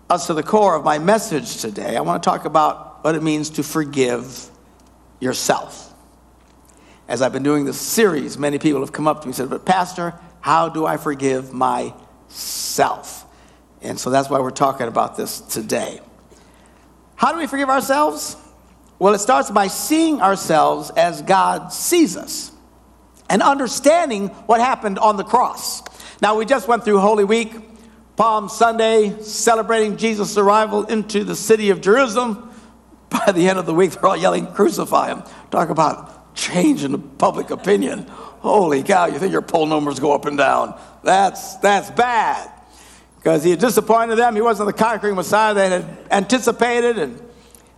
us 0.09 0.27
to 0.27 0.35
the 0.35 0.43
core 0.43 0.77
of 0.77 0.85
my 0.85 0.99
message 0.99 1.61
today. 1.61 1.97
I 1.97 2.01
want 2.01 2.23
to 2.23 2.29
talk 2.29 2.45
about 2.45 3.03
what 3.03 3.15
it 3.15 3.23
means 3.23 3.51
to 3.51 3.63
forgive 3.63 4.51
yourself. 5.21 5.90
As 7.11 7.23
I've 7.23 7.33
been 7.33 7.43
doing 7.43 7.65
this 7.65 7.81
series, 7.81 8.39
many 8.39 8.61
people 8.61 8.79
have 8.83 8.93
come 8.93 9.09
up 9.09 9.23
to 9.23 9.27
me 9.27 9.31
and 9.31 9.35
said, 9.35 9.51
But, 9.51 9.67
Pastor, 9.67 10.15
how 10.41 10.69
do 10.69 10.87
I 10.87 10.97
forgive 10.97 11.53
myself? 11.53 13.27
And 13.83 13.99
so 13.99 14.11
that's 14.11 14.31
why 14.31 14.39
we're 14.39 14.53
talking 14.53 14.87
about 14.87 15.17
this 15.17 15.41
today. 15.41 16.01
How 17.17 17.33
do 17.33 17.39
we 17.39 17.49
forgive 17.49 17.69
ourselves? 17.69 18.37
Well, 19.01 19.13
it 19.13 19.19
starts 19.19 19.51
by 19.51 19.67
seeing 19.67 20.23
ourselves 20.23 20.91
as 20.91 21.21
God 21.23 21.73
sees 21.73 22.17
us 22.17 22.53
and 23.29 23.43
understanding 23.43 24.29
what 24.47 24.61
happened 24.61 25.01
on 25.01 25.17
the 25.17 25.25
cross. 25.25 25.83
Now, 26.23 26.37
we 26.37 26.45
just 26.45 26.69
went 26.69 26.85
through 26.85 27.01
Holy 27.01 27.25
Week, 27.25 27.53
Palm 28.15 28.49
Sunday, 28.49 29.21
celebrating 29.21 29.97
Jesus' 29.97 30.39
arrival 30.39 30.85
into 30.85 31.25
the 31.25 31.35
city 31.35 31.71
of 31.71 31.81
Jerusalem. 31.81 32.55
By 33.11 33.33
the 33.33 33.49
end 33.49 33.59
of 33.59 33.67
the 33.67 33.75
week, 33.75 33.91
they're 33.91 34.07
all 34.07 34.17
yelling, 34.17 34.47
Crucify 34.47 35.09
him. 35.09 35.25
Talk 35.51 35.71
about 35.71 36.20
change 36.35 36.85
in 36.85 36.93
the 36.93 36.99
public 36.99 37.51
opinion. 37.51 38.07
Holy 38.41 38.83
cow, 38.83 39.07
you 39.07 39.19
think 39.19 39.33
your 39.33 39.43
poll 39.43 39.67
numbers 39.67 40.01
go 40.01 40.13
up 40.13 40.25
and 40.25 40.39
down. 40.39 40.79
That's, 41.03 41.57
that's 41.57 41.91
bad 41.91 42.51
because 43.17 43.45
he 43.45 43.51
had 43.51 43.61
disappointed 43.61 44.17
them. 44.17 44.35
He 44.35 44.41
wasn't 44.41 44.67
the 44.67 44.73
conquering 44.73 45.15
Messiah 45.15 45.53
they 45.53 45.69
had 45.69 45.85
anticipated, 46.11 46.99
and 46.99 47.21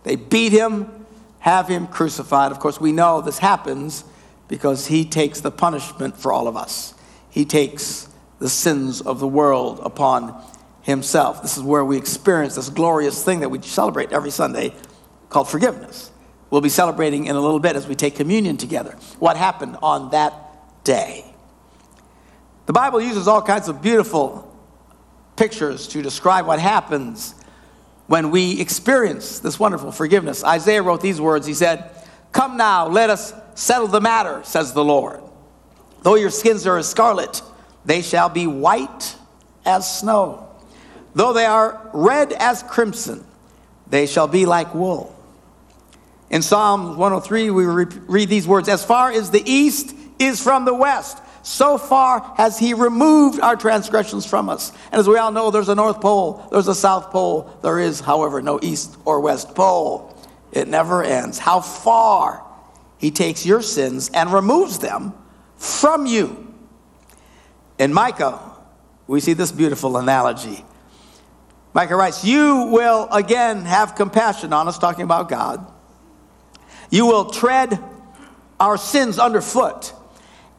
they 0.03 0.15
beat 0.15 0.53
him, 0.53 1.05
have 1.39 1.67
him 1.67 1.87
crucified. 1.87 2.51
Of 2.51 2.59
course, 2.59 2.79
we 2.79 2.93
know 2.93 3.19
this 3.19 3.39
happens 3.39 4.05
because 4.47 4.87
he 4.87 5.03
takes 5.03 5.41
the 5.41 5.51
punishment 5.51 6.15
for 6.17 6.31
all 6.31 6.47
of 6.47 6.55
us. 6.55 6.93
He 7.29 7.43
takes 7.43 8.07
the 8.39 8.47
sins 8.47 9.01
of 9.01 9.19
the 9.19 9.27
world 9.27 9.81
upon 9.83 10.41
himself. 10.81 11.41
This 11.41 11.57
is 11.57 11.63
where 11.63 11.83
we 11.83 11.97
experience 11.97 12.55
this 12.55 12.69
glorious 12.69 13.23
thing 13.23 13.41
that 13.41 13.49
we 13.49 13.61
celebrate 13.61 14.13
every 14.13 14.31
Sunday 14.31 14.73
called 15.29 15.49
forgiveness. 15.49 16.11
We'll 16.53 16.61
be 16.61 16.69
celebrating 16.69 17.25
in 17.25 17.35
a 17.35 17.41
little 17.41 17.59
bit 17.59 17.75
as 17.75 17.87
we 17.87 17.95
take 17.95 18.13
communion 18.13 18.57
together. 18.57 18.91
What 19.17 19.37
happened 19.37 19.75
on 19.81 20.11
that 20.11 20.83
day? 20.83 21.25
The 22.67 22.73
Bible 22.73 23.01
uses 23.01 23.27
all 23.27 23.41
kinds 23.41 23.69
of 23.69 23.81
beautiful 23.81 24.55
pictures 25.35 25.87
to 25.87 26.03
describe 26.03 26.45
what 26.45 26.59
happens 26.59 27.33
when 28.05 28.29
we 28.29 28.61
experience 28.61 29.39
this 29.39 29.59
wonderful 29.59 29.91
forgiveness. 29.91 30.43
Isaiah 30.43 30.83
wrote 30.83 31.01
these 31.01 31.19
words 31.19 31.47
He 31.47 31.55
said, 31.55 31.89
Come 32.31 32.55
now, 32.55 32.87
let 32.87 33.09
us 33.09 33.33
settle 33.55 33.87
the 33.87 33.99
matter, 33.99 34.43
says 34.43 34.73
the 34.73 34.85
Lord. 34.85 35.23
Though 36.03 36.13
your 36.13 36.29
skins 36.29 36.67
are 36.67 36.77
as 36.77 36.87
scarlet, 36.87 37.41
they 37.83 38.03
shall 38.03 38.29
be 38.29 38.45
white 38.45 39.15
as 39.65 39.91
snow. 40.01 40.47
Though 41.15 41.33
they 41.33 41.45
are 41.47 41.89
red 41.95 42.31
as 42.31 42.61
crimson, 42.61 43.25
they 43.87 44.05
shall 44.05 44.27
be 44.27 44.45
like 44.45 44.75
wool. 44.75 45.12
In 46.33 46.41
Psalm 46.41 46.97
103, 46.97 47.51
we 47.51 47.63
read 47.63 48.27
these 48.27 48.47
words 48.47 48.67
As 48.67 48.83
far 48.83 49.11
as 49.11 49.29
the 49.29 49.43
east 49.45 49.95
is 50.17 50.41
from 50.41 50.65
the 50.65 50.73
west, 50.73 51.19
so 51.43 51.77
far 51.77 52.33
has 52.37 52.57
he 52.57 52.73
removed 52.73 53.39
our 53.39 53.55
transgressions 53.55 54.25
from 54.25 54.49
us. 54.49 54.71
And 54.91 54.99
as 54.99 55.07
we 55.07 55.15
all 55.19 55.31
know, 55.31 55.51
there's 55.51 55.69
a 55.69 55.75
North 55.75 56.01
Pole, 56.01 56.43
there's 56.51 56.67
a 56.67 56.73
South 56.73 57.11
Pole. 57.11 57.55
There 57.61 57.77
is, 57.77 57.99
however, 57.99 58.41
no 58.41 58.59
East 58.63 58.97
or 59.05 59.19
West 59.19 59.53
Pole. 59.53 60.17
It 60.51 60.67
never 60.67 61.03
ends. 61.03 61.37
How 61.37 61.61
far 61.61 62.43
he 62.97 63.11
takes 63.11 63.45
your 63.45 63.61
sins 63.61 64.09
and 64.11 64.33
removes 64.33 64.79
them 64.79 65.13
from 65.57 66.07
you. 66.07 66.51
In 67.77 67.93
Micah, 67.93 68.39
we 69.05 69.19
see 69.19 69.33
this 69.33 69.51
beautiful 69.51 69.97
analogy. 69.97 70.65
Micah 71.75 71.95
writes, 71.95 72.25
You 72.25 72.69
will 72.71 73.07
again 73.11 73.65
have 73.65 73.93
compassion 73.93 74.51
on 74.51 74.67
us, 74.67 74.79
talking 74.79 75.03
about 75.03 75.29
God. 75.29 75.69
You 76.93 77.07
will 77.07 77.31
tread 77.31 77.79
our 78.59 78.77
sins 78.77 79.17
underfoot 79.17 79.93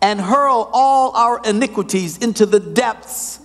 and 0.02 0.20
hurl 0.20 0.68
all 0.72 1.14
our 1.14 1.40
iniquities 1.44 2.18
into 2.18 2.44
the 2.44 2.58
depths 2.58 3.38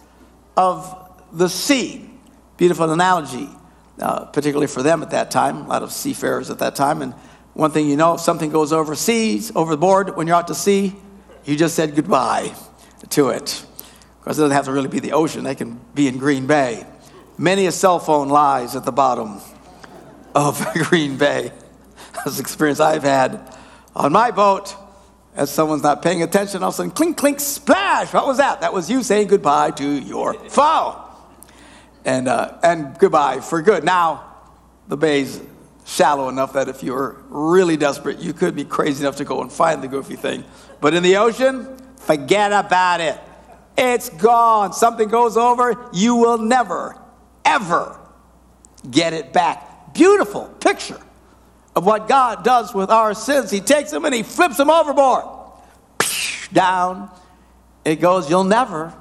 of 0.58 0.98
the 1.32 1.50
sea. 1.50 2.10
Beautiful 2.58 2.92
analogy, 2.92 3.48
uh, 4.02 4.26
particularly 4.26 4.66
for 4.66 4.82
them 4.82 5.04
at 5.04 5.12
that 5.12 5.30
time, 5.30 5.58
a 5.58 5.68
lot 5.68 5.84
of 5.84 5.92
seafarers 5.92 6.50
at 6.50 6.58
that 6.58 6.76
time. 6.76 7.04
And 7.04 7.14
one 7.54 7.70
thing 7.70 7.88
you 7.88 7.96
know, 7.96 8.16
if 8.16 8.22
something 8.22 8.50
goes 8.50 8.74
overseas, 8.74 9.52
overboard, 9.56 10.18
when 10.18 10.26
you're 10.26 10.36
out 10.36 10.48
to 10.48 10.56
sea, 10.56 10.96
you 11.46 11.56
just 11.56 11.76
said 11.76 11.94
goodbye 11.94 12.52
to 13.10 13.30
it. 13.30 13.68
Because 14.20 14.40
it 14.40 14.42
doesn't 14.42 14.56
have 14.56 14.66
to 14.66 14.72
really 14.72 14.90
be 14.90 15.00
the 15.00 15.12
ocean, 15.12 15.44
they 15.44 15.54
can 15.54 15.80
be 15.94 16.08
in 16.08 16.18
Green 16.18 16.48
Bay. 16.48 16.88
Many 17.38 17.68
a 17.68 17.72
cell 17.72 18.00
phone 18.00 18.30
lies 18.30 18.76
at 18.76 18.84
the 18.84 18.92
bottom 18.92 19.42
of 20.34 20.66
Green 20.74 21.20
Bay. 21.20 21.52
That's 22.26 22.40
experience 22.40 22.80
I've 22.80 23.04
had 23.04 23.56
on 23.96 24.12
my 24.12 24.32
boat 24.32 24.76
as 25.36 25.52
someone's 25.52 25.84
not 25.84 26.02
paying 26.02 26.24
attention, 26.24 26.64
all 26.64 26.70
of 26.70 26.76
a 26.76 26.78
sudden, 26.78 26.92
clink, 26.92 27.18
clink, 27.18 27.40
splash. 27.40 28.14
What 28.14 28.26
was 28.26 28.38
that? 28.38 28.62
That 28.62 28.74
was 28.74 28.90
you 28.90 29.04
saying 29.04 29.28
goodbye 29.28 29.72
to 29.72 29.90
your 29.90 30.34
foe. 30.50 31.02
And, 32.04 32.28
uh, 32.28 32.58
and 32.64 32.98
goodbye 32.98 33.40
for 33.40 33.62
good. 33.62 33.84
Now, 33.84 34.36
the 34.88 34.98
bay's 34.98 35.42
shallow 35.86 36.30
enough 36.30 36.54
that 36.54 36.68
if 36.68 36.84
you're 36.84 37.16
really 37.30 37.78
desperate, 37.78 38.20
you 38.20 38.34
could 38.34 38.56
be 38.56 38.66
crazy 38.66 39.04
enough 39.04 39.18
to 39.18 39.26
go 39.26 39.42
and 39.42 39.52
find 39.52 39.82
the 39.82 39.88
goofy 39.88 40.16
thing. 40.16 40.44
But 40.82 40.94
in 40.94 41.04
the 41.04 41.18
ocean, 41.18 41.78
forget 41.98 42.52
about 42.52 43.02
it. 43.02 43.20
It's 43.78 44.10
gone. 44.10 44.74
Something 44.74 45.10
goes 45.10 45.38
over, 45.38 45.90
you 45.94 46.16
will 46.16 46.38
never, 46.38 46.98
ever 47.46 48.00
get 48.90 49.14
it 49.14 49.32
back. 49.32 49.94
Beautiful 49.94 50.46
picture 50.60 51.00
of 51.76 51.86
what 51.86 52.08
God 52.08 52.44
does 52.44 52.74
with 52.74 52.90
our 52.90 53.14
sins. 53.14 53.52
He 53.52 53.62
takes 53.62 53.92
them 53.92 54.06
and 54.06 54.14
he 54.14 54.24
flips 54.24 54.58
them 54.58 54.70
overboard. 54.70 55.26
Down 56.52 57.10
it 57.86 57.98
goes. 57.98 58.30
You'll 58.30 58.44
never, 58.44 58.94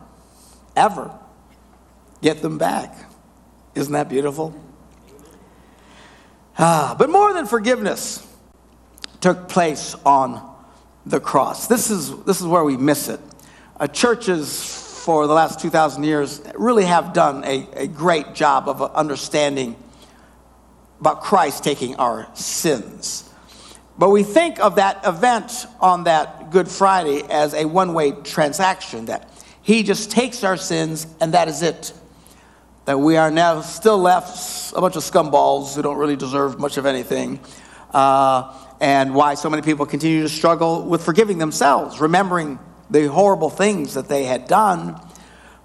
ever 0.76 1.10
get 2.22 2.42
them 2.42 2.58
back. 2.58 2.96
Isn't 3.75 3.92
that 3.92 4.08
beautiful? 4.08 4.54
Ah, 6.58 6.96
but 6.98 7.10
more 7.10 7.32
than 7.32 7.46
forgiveness, 7.46 8.26
took 9.20 9.48
place 9.48 9.94
on 10.06 10.56
the 11.06 11.20
cross. 11.20 11.66
This 11.66 11.90
is, 11.90 12.16
this 12.25 12.40
is 12.40 12.46
where 12.46 12.64
we 12.64 12.76
miss 12.76 13.08
it. 13.08 13.20
Uh, 13.78 13.87
churches 13.87 15.02
for 15.04 15.26
the 15.26 15.32
last 15.32 15.60
2,000 15.60 16.02
years 16.02 16.42
really 16.56 16.84
have 16.84 17.12
done 17.12 17.44
a, 17.44 17.68
a 17.75 17.87
great 17.87 18.34
job 18.34 18.68
of 18.68 18.82
understanding 18.94 19.76
about 21.00 21.22
Christ 21.22 21.64
taking 21.64 21.96
our 21.96 22.28
sins. 22.34 23.28
But 23.98 24.10
we 24.10 24.22
think 24.22 24.60
of 24.60 24.76
that 24.76 25.04
event 25.04 25.66
on 25.80 26.04
that 26.04 26.50
Good 26.50 26.68
Friday 26.68 27.22
as 27.28 27.52
a 27.52 27.64
one 27.64 27.94
way 27.94 28.12
transaction 28.12 29.06
that 29.06 29.28
He 29.62 29.82
just 29.82 30.10
takes 30.10 30.44
our 30.44 30.56
sins 30.56 31.06
and 31.20 31.34
that 31.34 31.48
is 31.48 31.62
it. 31.62 31.92
That 32.84 32.98
we 33.00 33.16
are 33.16 33.30
now 33.30 33.60
still 33.60 33.98
left 33.98 34.72
a 34.74 34.80
bunch 34.80 34.96
of 34.96 35.02
scumballs 35.02 35.74
who 35.74 35.82
don't 35.82 35.98
really 35.98 36.16
deserve 36.16 36.58
much 36.58 36.76
of 36.78 36.86
anything. 36.86 37.40
Uh, 37.92 38.54
and 38.80 39.14
why 39.14 39.34
so 39.34 39.50
many 39.50 39.62
people 39.62 39.84
continue 39.84 40.22
to 40.22 40.28
struggle 40.28 40.84
with 40.84 41.04
forgiving 41.04 41.38
themselves, 41.38 42.00
remembering 42.00 42.58
the 42.90 43.08
horrible 43.08 43.50
things 43.50 43.94
that 43.94 44.08
they 44.08 44.24
had 44.24 44.46
done, 44.46 45.00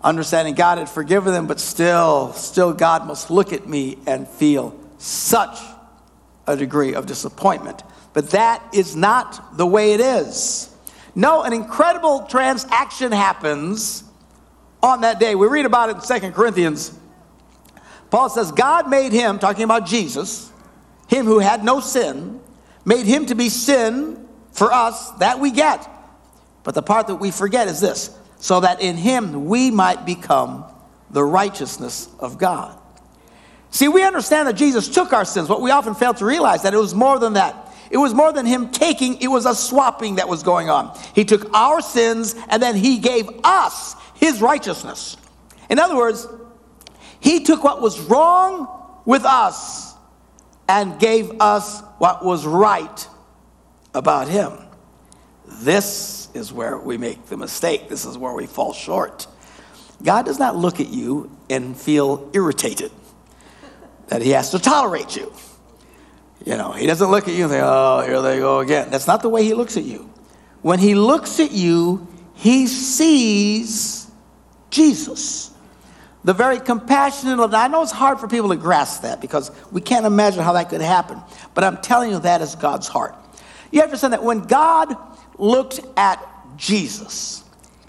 understanding 0.03 0.55
God 0.55 0.79
had 0.79 0.89
forgiven 0.89 1.31
them, 1.31 1.45
but 1.45 1.59
still, 1.59 2.33
still 2.33 2.73
God 2.73 3.05
must 3.05 3.29
look 3.29 3.53
at 3.53 3.67
me 3.67 3.99
and 4.07 4.27
feel 4.27 4.77
such 5.03 5.59
a 6.47 6.55
degree 6.55 6.93
of 6.93 7.05
disappointment. 7.05 7.83
But 8.13 8.31
that 8.31 8.63
is 8.73 8.95
not 8.95 9.57
the 9.57 9.65
way 9.65 9.93
it 9.93 9.99
is. 9.99 10.73
No, 11.15 11.43
an 11.43 11.53
incredible 11.53 12.23
transaction 12.23 13.11
happens 13.11 14.03
on 14.81 15.01
that 15.01 15.19
day. 15.19 15.35
We 15.35 15.47
read 15.47 15.65
about 15.65 15.89
it 15.89 15.95
in 15.97 16.01
Second 16.01 16.33
Corinthians. 16.33 16.97
Paul 18.09 18.29
says, 18.29 18.51
God 18.51 18.89
made 18.89 19.11
him, 19.11 19.39
talking 19.39 19.63
about 19.63 19.85
Jesus, 19.85 20.51
him 21.07 21.25
who 21.25 21.39
had 21.39 21.63
no 21.63 21.79
sin, 21.79 22.39
made 22.85 23.05
him 23.05 23.25
to 23.25 23.35
be 23.35 23.49
sin 23.49 24.27
for 24.51 24.71
us 24.71 25.11
that 25.11 25.39
we 25.39 25.51
get. 25.51 25.89
But 26.63 26.75
the 26.75 26.81
part 26.81 27.07
that 27.07 27.15
we 27.15 27.31
forget 27.31 27.67
is 27.67 27.81
this 27.81 28.15
so 28.37 28.59
that 28.59 28.81
in 28.81 28.97
him 28.97 29.45
we 29.45 29.71
might 29.71 30.05
become 30.05 30.65
the 31.09 31.23
righteousness 31.23 32.09
of 32.19 32.37
God. 32.37 32.77
See, 33.73 33.87
we 33.87 34.03
understand 34.03 34.47
that 34.47 34.53
Jesus 34.53 34.87
took 34.87 35.13
our 35.13 35.25
sins, 35.25 35.47
but 35.47 35.59
we 35.59 35.71
often 35.71 35.95
fail 35.95 36.13
to 36.13 36.25
realize 36.25 36.61
that 36.61 36.75
it 36.75 36.77
was 36.77 36.93
more 36.93 37.17
than 37.17 37.33
that. 37.33 37.73
It 37.89 37.97
was 37.97 38.13
more 38.13 38.31
than 38.31 38.45
him 38.45 38.69
taking, 38.69 39.19
it 39.19 39.27
was 39.27 39.47
a 39.47 39.55
swapping 39.55 40.15
that 40.15 40.29
was 40.29 40.43
going 40.43 40.69
on. 40.69 40.95
He 41.15 41.25
took 41.25 41.51
our 41.55 41.81
sins 41.81 42.35
and 42.49 42.61
then 42.61 42.75
he 42.75 42.99
gave 42.99 43.27
us 43.43 43.95
his 44.13 44.41
righteousness. 44.41 45.17
In 45.71 45.79
other 45.79 45.95
words, 45.95 46.27
he 47.19 47.43
took 47.43 47.63
what 47.63 47.81
was 47.81 47.99
wrong 47.99 48.67
with 49.05 49.25
us 49.25 49.95
and 50.69 50.99
gave 50.99 51.41
us 51.41 51.81
what 51.97 52.23
was 52.23 52.45
right 52.45 53.07
about 53.95 54.27
him. 54.27 54.53
This 55.47 56.29
is 56.35 56.53
where 56.53 56.77
we 56.77 56.99
make 56.99 57.25
the 57.25 57.37
mistake. 57.37 57.89
This 57.89 58.05
is 58.05 58.19
where 58.19 58.33
we 58.33 58.45
fall 58.45 58.73
short. 58.73 59.25
God 60.03 60.25
does 60.27 60.37
not 60.37 60.55
look 60.55 60.79
at 60.79 60.89
you 60.89 61.35
and 61.49 61.75
feel 61.75 62.29
irritated 62.33 62.91
that 64.13 64.21
he 64.21 64.29
has 64.29 64.51
to 64.51 64.59
tolerate 64.59 65.15
you. 65.15 65.33
You 66.45 66.55
know, 66.55 66.71
he 66.71 66.85
doesn't 66.85 67.09
look 67.09 67.27
at 67.27 67.33
you 67.33 67.45
and 67.45 67.51
say, 67.51 67.61
oh, 67.63 68.03
here 68.05 68.21
they 68.21 68.37
go 68.37 68.59
again. 68.59 68.91
That's 68.91 69.07
not 69.07 69.23
the 69.23 69.29
way 69.29 69.43
he 69.43 69.55
looks 69.55 69.75
at 69.75 69.85
you. 69.85 70.07
When 70.61 70.77
he 70.77 70.93
looks 70.93 71.39
at 71.39 71.51
you, 71.51 72.07
he 72.35 72.67
sees 72.67 74.05
Jesus. 74.69 75.49
The 76.25 76.33
very 76.33 76.59
compassionate, 76.59 77.39
and 77.39 77.55
I 77.55 77.67
know 77.67 77.81
it's 77.81 77.91
hard 77.91 78.19
for 78.19 78.27
people 78.27 78.49
to 78.49 78.55
grasp 78.55 79.01
that 79.01 79.19
because 79.19 79.49
we 79.71 79.81
can't 79.81 80.05
imagine 80.05 80.43
how 80.43 80.53
that 80.53 80.69
could 80.69 80.81
happen. 80.81 81.19
But 81.55 81.63
I'm 81.63 81.77
telling 81.77 82.11
you, 82.11 82.19
that 82.19 82.39
is 82.39 82.53
God's 82.53 82.87
heart. 82.87 83.15
You 83.71 83.79
have 83.79 83.89
to 83.89 83.93
understand 83.93 84.13
that 84.13 84.23
when 84.23 84.41
God 84.41 84.95
looked 85.39 85.79
at 85.97 86.23
Jesus, 86.55 87.43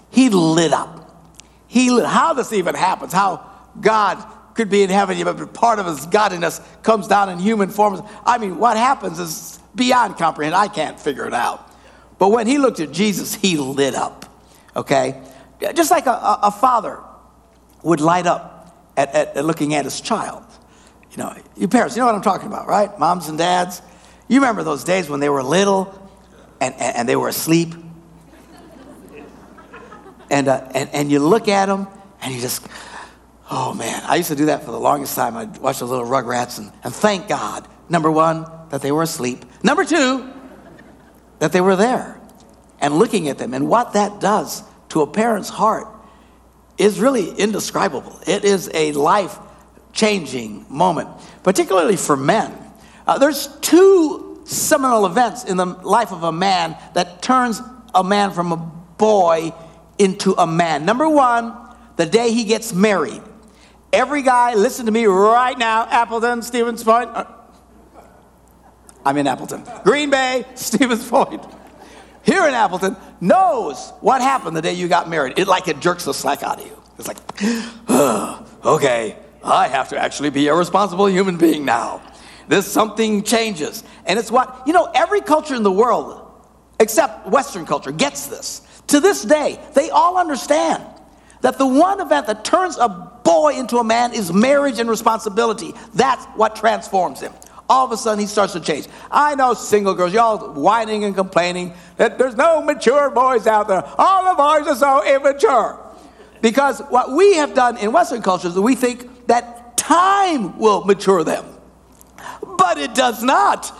he 0.09 0.29
lit 0.29 0.73
up. 0.73 1.23
He 1.67 1.91
lit, 1.91 2.07
how 2.07 2.33
this 2.33 2.51
even 2.51 2.73
happens, 2.73 3.13
how 3.13 3.47
God 3.79 4.25
could 4.55 4.69
be 4.69 4.81
in 4.83 4.89
heaven, 4.89 5.21
but 5.23 5.53
part 5.53 5.79
of 5.79 5.85
his 5.85 6.05
godliness 6.07 6.61
comes 6.81 7.07
down 7.07 7.29
in 7.29 7.37
human 7.37 7.69
forms. 7.69 7.99
I 8.25 8.37
mean, 8.37 8.57
what 8.57 8.77
happens 8.77 9.19
is 9.19 9.59
beyond 9.75 10.17
comprehend. 10.17 10.55
I 10.55 10.69
can't 10.69 10.99
figure 10.99 11.27
it 11.27 11.33
out. 11.33 11.69
But 12.17 12.29
when 12.29 12.47
he 12.47 12.57
looked 12.57 12.79
at 12.79 12.91
Jesus, 12.91 13.35
he 13.35 13.57
lit 13.57 13.93
up. 13.93 14.25
Okay? 14.75 15.21
Just 15.73 15.91
like 15.91 16.05
a, 16.05 16.39
a 16.43 16.51
father 16.51 16.99
would 17.83 17.99
light 17.99 18.25
up 18.25 18.75
at, 18.97 19.13
at, 19.13 19.37
at 19.37 19.45
looking 19.45 19.73
at 19.75 19.83
his 19.83 19.99
child. 19.99 20.43
You 21.11 21.17
know, 21.17 21.35
you 21.55 21.67
parents, 21.67 21.95
you 21.95 22.01
know 22.01 22.07
what 22.07 22.15
I'm 22.15 22.21
talking 22.21 22.47
about, 22.47 22.67
right? 22.67 22.97
Moms 22.97 23.27
and 23.27 23.37
dads. 23.37 23.81
You 24.27 24.39
remember 24.39 24.63
those 24.63 24.83
days 24.83 25.09
when 25.09 25.19
they 25.19 25.29
were 25.29 25.43
little 25.43 25.93
and, 26.61 26.73
and, 26.75 26.95
and 26.97 27.09
they 27.09 27.15
were 27.15 27.27
asleep? 27.27 27.73
And, 30.29 30.47
uh, 30.47 30.67
and, 30.73 30.89
and 30.91 31.11
you 31.11 31.19
look 31.19 31.47
at 31.47 31.67
them 31.67 31.87
and 32.21 32.33
you 32.33 32.41
just, 32.41 32.67
Oh 33.49 33.73
man, 33.73 34.01
I 34.05 34.15
used 34.15 34.29
to 34.29 34.35
do 34.35 34.47
that 34.47 34.63
for 34.63 34.71
the 34.71 34.79
longest 34.79 35.15
time. 35.15 35.37
I'd 35.37 35.57
watch 35.59 35.79
the 35.79 35.85
little 35.85 36.05
rugrats 36.05 36.57
and, 36.57 36.71
and 36.83 36.93
thank 36.93 37.27
God, 37.27 37.67
number 37.89 38.09
one, 38.09 38.45
that 38.69 38.81
they 38.81 38.91
were 38.91 39.03
asleep. 39.03 39.45
Number 39.63 39.85
two, 39.85 40.31
that 41.39 41.51
they 41.51 41.61
were 41.61 41.75
there 41.75 42.19
and 42.79 42.97
looking 42.97 43.29
at 43.29 43.37
them. 43.37 43.53
And 43.53 43.67
what 43.67 43.93
that 43.93 44.19
does 44.19 44.63
to 44.89 45.01
a 45.01 45.07
parent's 45.07 45.49
heart 45.49 45.87
is 46.77 46.99
really 46.99 47.29
indescribable. 47.31 48.19
It 48.25 48.43
is 48.43 48.69
a 48.73 48.91
life 48.93 49.37
changing 49.93 50.65
moment, 50.69 51.09
particularly 51.43 51.95
for 51.95 52.17
men. 52.17 52.51
Uh, 53.07 53.17
there's 53.17 53.47
two 53.57 54.41
seminal 54.45 55.05
events 55.05 55.43
in 55.43 55.57
the 55.57 55.65
life 55.65 56.11
of 56.11 56.23
a 56.23 56.31
man 56.31 56.75
that 56.93 57.21
turns 57.21 57.61
a 57.93 58.03
man 58.03 58.31
from 58.31 58.51
a 58.51 58.57
boy 58.57 59.53
into 59.97 60.33
a 60.33 60.47
man. 60.47 60.85
Number 60.85 61.07
one, 61.07 61.55
the 61.95 62.05
day 62.05 62.31
he 62.31 62.43
gets 62.43 62.73
married. 62.73 63.21
Every 63.95 64.23
guy, 64.23 64.55
listen 64.55 64.87
to 64.87 64.91
me 64.91 65.05
right 65.05 65.57
now, 65.57 65.85
Appleton, 65.85 66.41
Stevens 66.41 66.83
Point. 66.83 67.09
Uh, 67.13 67.23
I'm 69.05 69.15
in 69.15 69.25
Appleton. 69.25 69.63
Green 69.85 70.09
Bay, 70.09 70.43
Stevens 70.55 71.07
Point. 71.07 71.41
Here 72.21 72.45
in 72.45 72.53
Appleton, 72.53 72.97
knows 73.21 73.93
what 74.01 74.19
happened 74.19 74.57
the 74.57 74.61
day 74.61 74.73
you 74.73 74.89
got 74.89 75.07
married. 75.07 75.39
It 75.39 75.47
like 75.47 75.69
it 75.69 75.79
jerks 75.79 76.03
the 76.03 76.13
slack 76.13 76.43
out 76.43 76.59
of 76.59 76.65
you. 76.65 76.77
It's 76.99 77.07
like, 77.07 77.15
oh, 77.87 78.45
okay, 78.75 79.15
I 79.41 79.69
have 79.69 79.87
to 79.89 79.97
actually 79.97 80.29
be 80.29 80.49
a 80.49 80.53
responsible 80.53 81.07
human 81.07 81.37
being 81.37 81.63
now. 81.63 82.01
This 82.49 82.69
something 82.69 83.23
changes. 83.23 83.85
And 84.05 84.19
it's 84.19 84.29
what, 84.29 84.63
you 84.67 84.73
know, 84.73 84.91
every 84.93 85.21
culture 85.21 85.55
in 85.55 85.63
the 85.63 85.71
world, 85.71 86.33
except 86.81 87.27
Western 87.29 87.65
culture, 87.65 87.93
gets 87.93 88.27
this. 88.27 88.61
To 88.87 88.99
this 88.99 89.23
day, 89.23 89.57
they 89.73 89.89
all 89.89 90.17
understand 90.17 90.83
that 91.45 91.59
the 91.59 91.67
one 91.67 92.01
event 92.01 92.25
that 92.25 92.43
turns 92.43 92.75
a 92.79 92.89
boy 92.89 93.53
into 93.55 93.77
a 93.77 93.83
man 93.83 94.15
is 94.15 94.33
marriage 94.33 94.79
and 94.79 94.89
responsibility. 94.89 95.75
That's 95.93 96.25
what 96.35 96.55
transforms 96.55 97.19
him. 97.19 97.33
All 97.69 97.85
of 97.85 97.91
a 97.91 97.97
sudden, 97.97 98.19
he 98.19 98.25
starts 98.25 98.53
to 98.53 98.59
change. 98.59 98.87
I 99.11 99.35
know 99.35 99.53
single 99.53 99.93
girls, 99.93 100.11
y'all 100.11 100.53
whining 100.53 101.03
and 101.03 101.13
complaining 101.13 101.75
that 101.97 102.17
there's 102.17 102.35
no 102.35 102.63
mature 102.63 103.11
boys 103.11 103.45
out 103.45 103.67
there. 103.67 103.83
All 103.95 104.31
the 104.31 104.35
boys 104.35 104.67
are 104.67 104.75
so 104.75 105.15
immature. 105.15 105.79
Because 106.41 106.79
what 106.89 107.11
we 107.11 107.35
have 107.35 107.53
done 107.53 107.77
in 107.77 107.91
Western 107.91 108.23
cultures 108.23 108.53
is 108.53 108.59
we 108.59 108.73
think 108.73 109.27
that 109.27 109.77
time 109.77 110.57
will 110.57 110.83
mature 110.83 111.23
them. 111.23 111.45
But 112.57 112.79
it 112.79 112.95
does 112.95 113.21
not. 113.21 113.71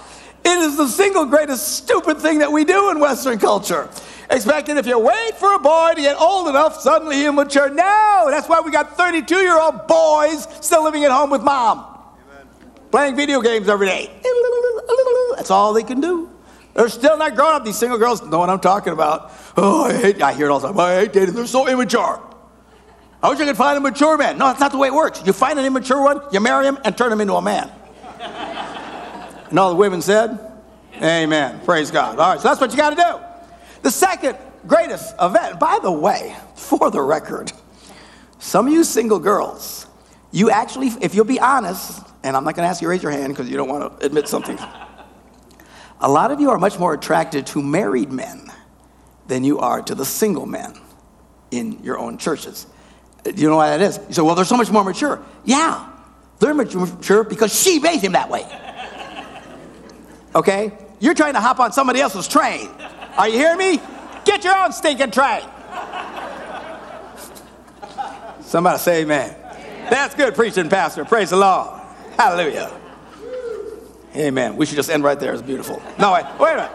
It 0.46 0.58
is 0.60 0.78
the 0.78 0.88
single 0.88 1.26
greatest 1.26 1.68
stupid 1.78 2.20
thing 2.20 2.40
that 2.40 2.52
we 2.52 2.66
do 2.66 2.92
in 2.92 3.00
Western 3.00 3.40
culture 3.40 3.90
expecting 4.30 4.78
if 4.78 4.86
you 4.86 4.98
wait 5.00 5.36
for 5.36 5.54
a 5.54 5.60
boy 5.60 5.94
to 5.96 6.02
get 6.02 6.20
old 6.20 6.48
enough, 6.48 6.80
suddenly 6.80 7.18
he'll 7.18 7.34
mature. 7.34 7.70
No, 7.70 8.28
that's 8.30 8.48
why 8.48 8.62
we 8.62 8.72
got 8.72 8.98
32 8.98 9.36
year 9.36 9.60
old 9.60 9.88
boys 9.88 10.48
still 10.62 10.84
living 10.84 11.04
at 11.04 11.12
home 11.12 11.30
with 11.30 11.42
mom, 11.42 11.80
Amen. 11.80 12.48
playing 12.92 13.16
video 13.16 13.42
games 13.42 13.70
every 13.70 13.88
day. 13.88 14.12
That's 15.36 15.52
all 15.52 15.74
they 15.74 15.84
can 15.84 16.02
do. 16.02 16.32
They're 16.74 16.90
still 16.90 17.18
not 17.18 17.36
grown 17.36 17.56
up. 17.56 17.66
These 17.66 17.78
single 17.78 17.98
girls 17.98 18.22
know 18.24 18.40
what 18.40 18.50
I'm 18.50 18.60
talking 18.60 18.94
about. 18.94 19.32
Oh, 19.56 19.86
I 19.86 19.94
hate, 19.94 20.22
I 20.22 20.34
hear 20.34 20.48
it 20.48 20.50
all 20.50 20.60
the 20.60 20.68
time. 20.68 20.80
I 20.80 20.96
hate 20.96 21.14
dating. 21.14 21.36
They're 21.36 21.48
so 21.48 21.68
immature. 21.68 22.22
I 23.24 23.30
wish 23.30 23.40
I 23.40 23.46
could 23.46 23.58
find 23.58 23.78
a 23.78 23.82
mature 23.82 24.18
man. 24.18 24.38
No, 24.38 24.48
that's 24.48 24.60
not 24.60 24.72
the 24.72 24.78
way 24.78 24.90
it 24.90 24.94
works. 24.94 25.22
You 25.26 25.32
find 25.34 25.58
an 25.58 25.66
immature 25.66 26.02
one, 26.02 26.22
you 26.32 26.40
marry 26.42 26.68
him, 26.68 26.78
and 26.84 26.98
turn 26.98 27.12
him 27.12 27.22
into 27.22 27.34
a 27.34 27.42
man. 27.42 27.72
And 29.56 29.60
all 29.62 29.70
the 29.70 29.78
women 29.78 30.02
said, 30.02 30.38
Amen. 30.96 31.62
Praise 31.64 31.90
God. 31.90 32.20
All 32.20 32.34
right, 32.34 32.42
so 32.42 32.50
that's 32.50 32.60
what 32.60 32.72
you 32.72 32.78
got 32.78 32.90
to 32.90 32.96
do. 32.98 33.80
The 33.84 33.90
second 33.90 34.38
greatest 34.68 35.16
event, 35.18 35.62
by 35.62 35.80
the 35.82 35.94
way, 35.94 36.36
for 36.56 36.92
the 36.92 37.00
record, 37.00 37.54
some 38.38 38.68
of 38.68 38.74
you 38.74 38.84
single 38.84 39.18
girls, 39.18 39.88
you 40.34 40.50
actually, 40.50 40.90
if 41.00 41.16
you'll 41.16 41.24
be 41.24 41.40
honest, 41.40 42.06
and 42.22 42.36
I'm 42.36 42.44
not 42.44 42.56
going 42.56 42.66
to 42.66 42.70
ask 42.70 42.82
you 42.82 42.88
to 42.88 42.90
raise 42.90 43.02
your 43.02 43.14
hand 43.14 43.30
because 43.30 43.50
you 43.50 43.56
don't 43.56 43.70
want 43.70 43.98
to 43.98 44.06
admit 44.06 44.28
something. 44.28 44.60
A 46.02 46.12
lot 46.12 46.32
of 46.32 46.42
you 46.42 46.50
are 46.50 46.58
much 46.58 46.78
more 46.78 46.94
attracted 46.94 47.48
to 47.48 47.64
married 47.64 48.12
men 48.12 48.52
than 49.28 49.46
you 49.46 49.60
are 49.60 49.82
to 49.84 49.96
the 49.96 50.04
single 50.04 50.46
men 50.46 50.78
in 51.52 51.82
your 51.82 51.98
own 51.98 52.18
churches. 52.18 52.68
Do 53.24 53.32
you 53.32 53.48
know 53.48 53.56
why 53.56 53.70
that 53.70 53.82
is? 53.82 54.02
You 54.10 54.16
say, 54.16 54.22
well, 54.22 54.36
they're 54.36 54.44
so 54.44 54.58
much 54.58 54.70
more 54.70 54.84
mature. 54.84 55.24
Yeah, 55.46 55.90
they're 56.40 56.54
mature 56.54 57.24
because 57.24 57.58
she 57.58 57.80
made 57.80 58.02
him 58.02 58.12
that 58.12 58.30
way. 58.30 58.46
Okay? 60.36 60.72
You're 61.00 61.14
trying 61.14 61.34
to 61.34 61.40
hop 61.40 61.60
on 61.60 61.72
somebody 61.72 62.02
else's 62.02 62.28
train. 62.28 62.70
Are 63.18 63.28
you 63.28 63.38
hearing 63.38 63.58
me? 63.58 63.82
Get 64.26 64.44
your 64.44 64.56
own 64.58 64.72
stinking 64.74 65.12
train. 65.12 65.42
Somebody 68.42 68.78
say 68.80 69.02
amen. 69.02 69.36
That's 69.90 70.14
good 70.16 70.36
preaching, 70.36 70.70
Pastor. 70.70 71.06
Praise 71.06 71.30
the 71.30 71.38
Lord. 71.38 71.82
Hallelujah. 72.18 72.72
Amen. 74.16 74.56
We 74.56 74.66
should 74.66 74.76
just 74.76 74.90
end 74.90 75.04
right 75.04 75.20
there. 75.20 75.34
It's 75.34 75.42
beautiful. 75.42 75.82
No, 76.00 76.14
wait, 76.14 76.26
wait 76.40 76.54
a 76.54 76.56
minute. 76.58 76.72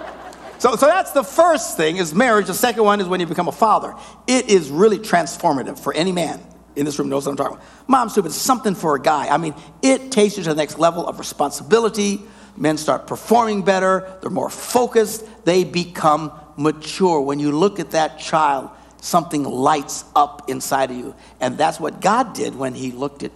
So, 0.58 0.76
so 0.76 0.86
that's 0.86 1.12
the 1.12 1.24
first 1.24 1.76
thing 1.76 1.96
is 1.96 2.14
marriage. 2.14 2.46
The 2.46 2.54
second 2.54 2.84
one 2.84 3.00
is 3.00 3.08
when 3.08 3.20
you 3.20 3.26
become 3.26 3.48
a 3.48 3.52
father. 3.52 3.94
It 4.26 4.50
is 4.50 4.68
really 4.68 4.98
transformative 4.98 5.78
for 5.78 5.94
any 5.94 6.12
man 6.12 6.40
in 6.76 6.84
this 6.84 6.98
room 6.98 7.08
knows 7.08 7.26
what 7.26 7.32
I'm 7.32 7.36
talking 7.36 7.56
about. 7.56 7.88
Mom 7.88 8.08
soup 8.08 8.26
is 8.26 8.34
something 8.34 8.74
for 8.74 8.94
a 8.94 9.00
guy. 9.00 9.28
I 9.28 9.38
mean, 9.38 9.54
it 9.82 10.12
takes 10.12 10.36
you 10.36 10.44
to 10.44 10.50
the 10.50 10.54
next 10.54 10.78
level 10.78 11.06
of 11.06 11.18
responsibility. 11.18 12.22
Men 12.56 12.76
start 12.76 13.06
performing 13.06 13.62
better. 13.62 14.18
They're 14.20 14.30
more 14.30 14.50
focused. 14.50 15.26
They 15.44 15.64
become 15.64 16.32
mature. 16.56 17.20
When 17.20 17.38
you 17.38 17.52
look 17.52 17.80
at 17.80 17.92
that 17.92 18.18
child, 18.18 18.70
something 19.00 19.44
lights 19.44 20.04
up 20.14 20.48
inside 20.48 20.90
of 20.90 20.96
you. 20.96 21.14
And 21.40 21.56
that's 21.56 21.80
what 21.80 22.00
God 22.00 22.34
did 22.34 22.54
when 22.54 22.74
he 22.74 22.92
looked 22.92 23.22
at 23.22 23.32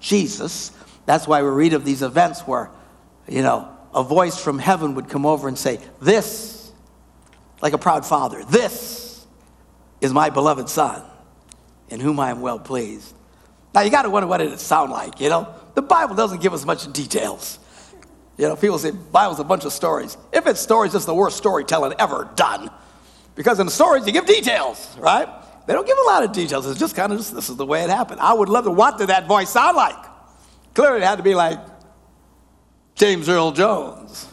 Jesus. 0.00 0.72
That's 1.06 1.26
why 1.26 1.42
we 1.42 1.48
read 1.48 1.72
of 1.74 1.84
these 1.84 2.02
events 2.02 2.40
where, 2.42 2.70
you 3.28 3.42
know, 3.42 3.68
a 3.94 4.02
voice 4.02 4.38
from 4.38 4.58
heaven 4.58 4.94
would 4.94 5.08
come 5.08 5.26
over 5.26 5.48
and 5.48 5.58
say, 5.58 5.78
This, 6.00 6.72
like 7.60 7.72
a 7.72 7.78
proud 7.78 8.06
father, 8.06 8.44
this 8.44 9.26
is 10.00 10.12
my 10.12 10.30
beloved 10.30 10.68
son 10.68 11.02
in 11.88 12.00
whom 12.00 12.18
I 12.18 12.30
am 12.30 12.40
well 12.40 12.58
pleased. 12.58 13.14
Now 13.74 13.82
you 13.82 13.90
got 13.90 14.02
to 14.02 14.10
wonder 14.10 14.26
what 14.26 14.38
did 14.38 14.52
it 14.52 14.60
sound 14.60 14.90
like, 14.90 15.20
you 15.20 15.28
know? 15.28 15.54
The 15.74 15.82
Bible 15.82 16.14
doesn't 16.14 16.42
give 16.42 16.52
us 16.52 16.64
much 16.64 16.90
details. 16.92 17.58
You 18.38 18.48
know, 18.48 18.56
people 18.56 18.78
say 18.78 18.90
Bible's 18.90 19.40
a 19.40 19.44
bunch 19.44 19.64
of 19.64 19.72
stories. 19.72 20.16
If 20.32 20.46
it's 20.46 20.60
stories, 20.60 20.94
it's 20.94 21.04
the 21.04 21.14
worst 21.14 21.36
storytelling 21.36 21.94
ever 21.98 22.28
done. 22.34 22.70
Because 23.34 23.60
in 23.60 23.66
the 23.66 23.72
stories, 23.72 24.06
you 24.06 24.12
give 24.12 24.26
details, 24.26 24.96
right? 24.98 25.28
They 25.66 25.74
don't 25.74 25.86
give 25.86 25.98
a 25.98 26.10
lot 26.10 26.24
of 26.24 26.32
details. 26.32 26.66
It's 26.66 26.80
just 26.80 26.96
kind 26.96 27.12
of 27.12 27.18
just, 27.18 27.34
this 27.34 27.48
is 27.48 27.56
the 27.56 27.66
way 27.66 27.84
it 27.84 27.90
happened. 27.90 28.20
I 28.20 28.32
would 28.32 28.48
love 28.48 28.64
to, 28.64 28.70
what 28.70 28.98
did 28.98 29.08
that 29.08 29.26
voice 29.26 29.50
sound 29.50 29.76
like? 29.76 29.96
Clearly, 30.74 30.98
it 30.98 31.04
had 31.04 31.16
to 31.16 31.22
be 31.22 31.34
like 31.34 31.58
James 32.94 33.28
Earl 33.28 33.52
Jones. 33.52 34.28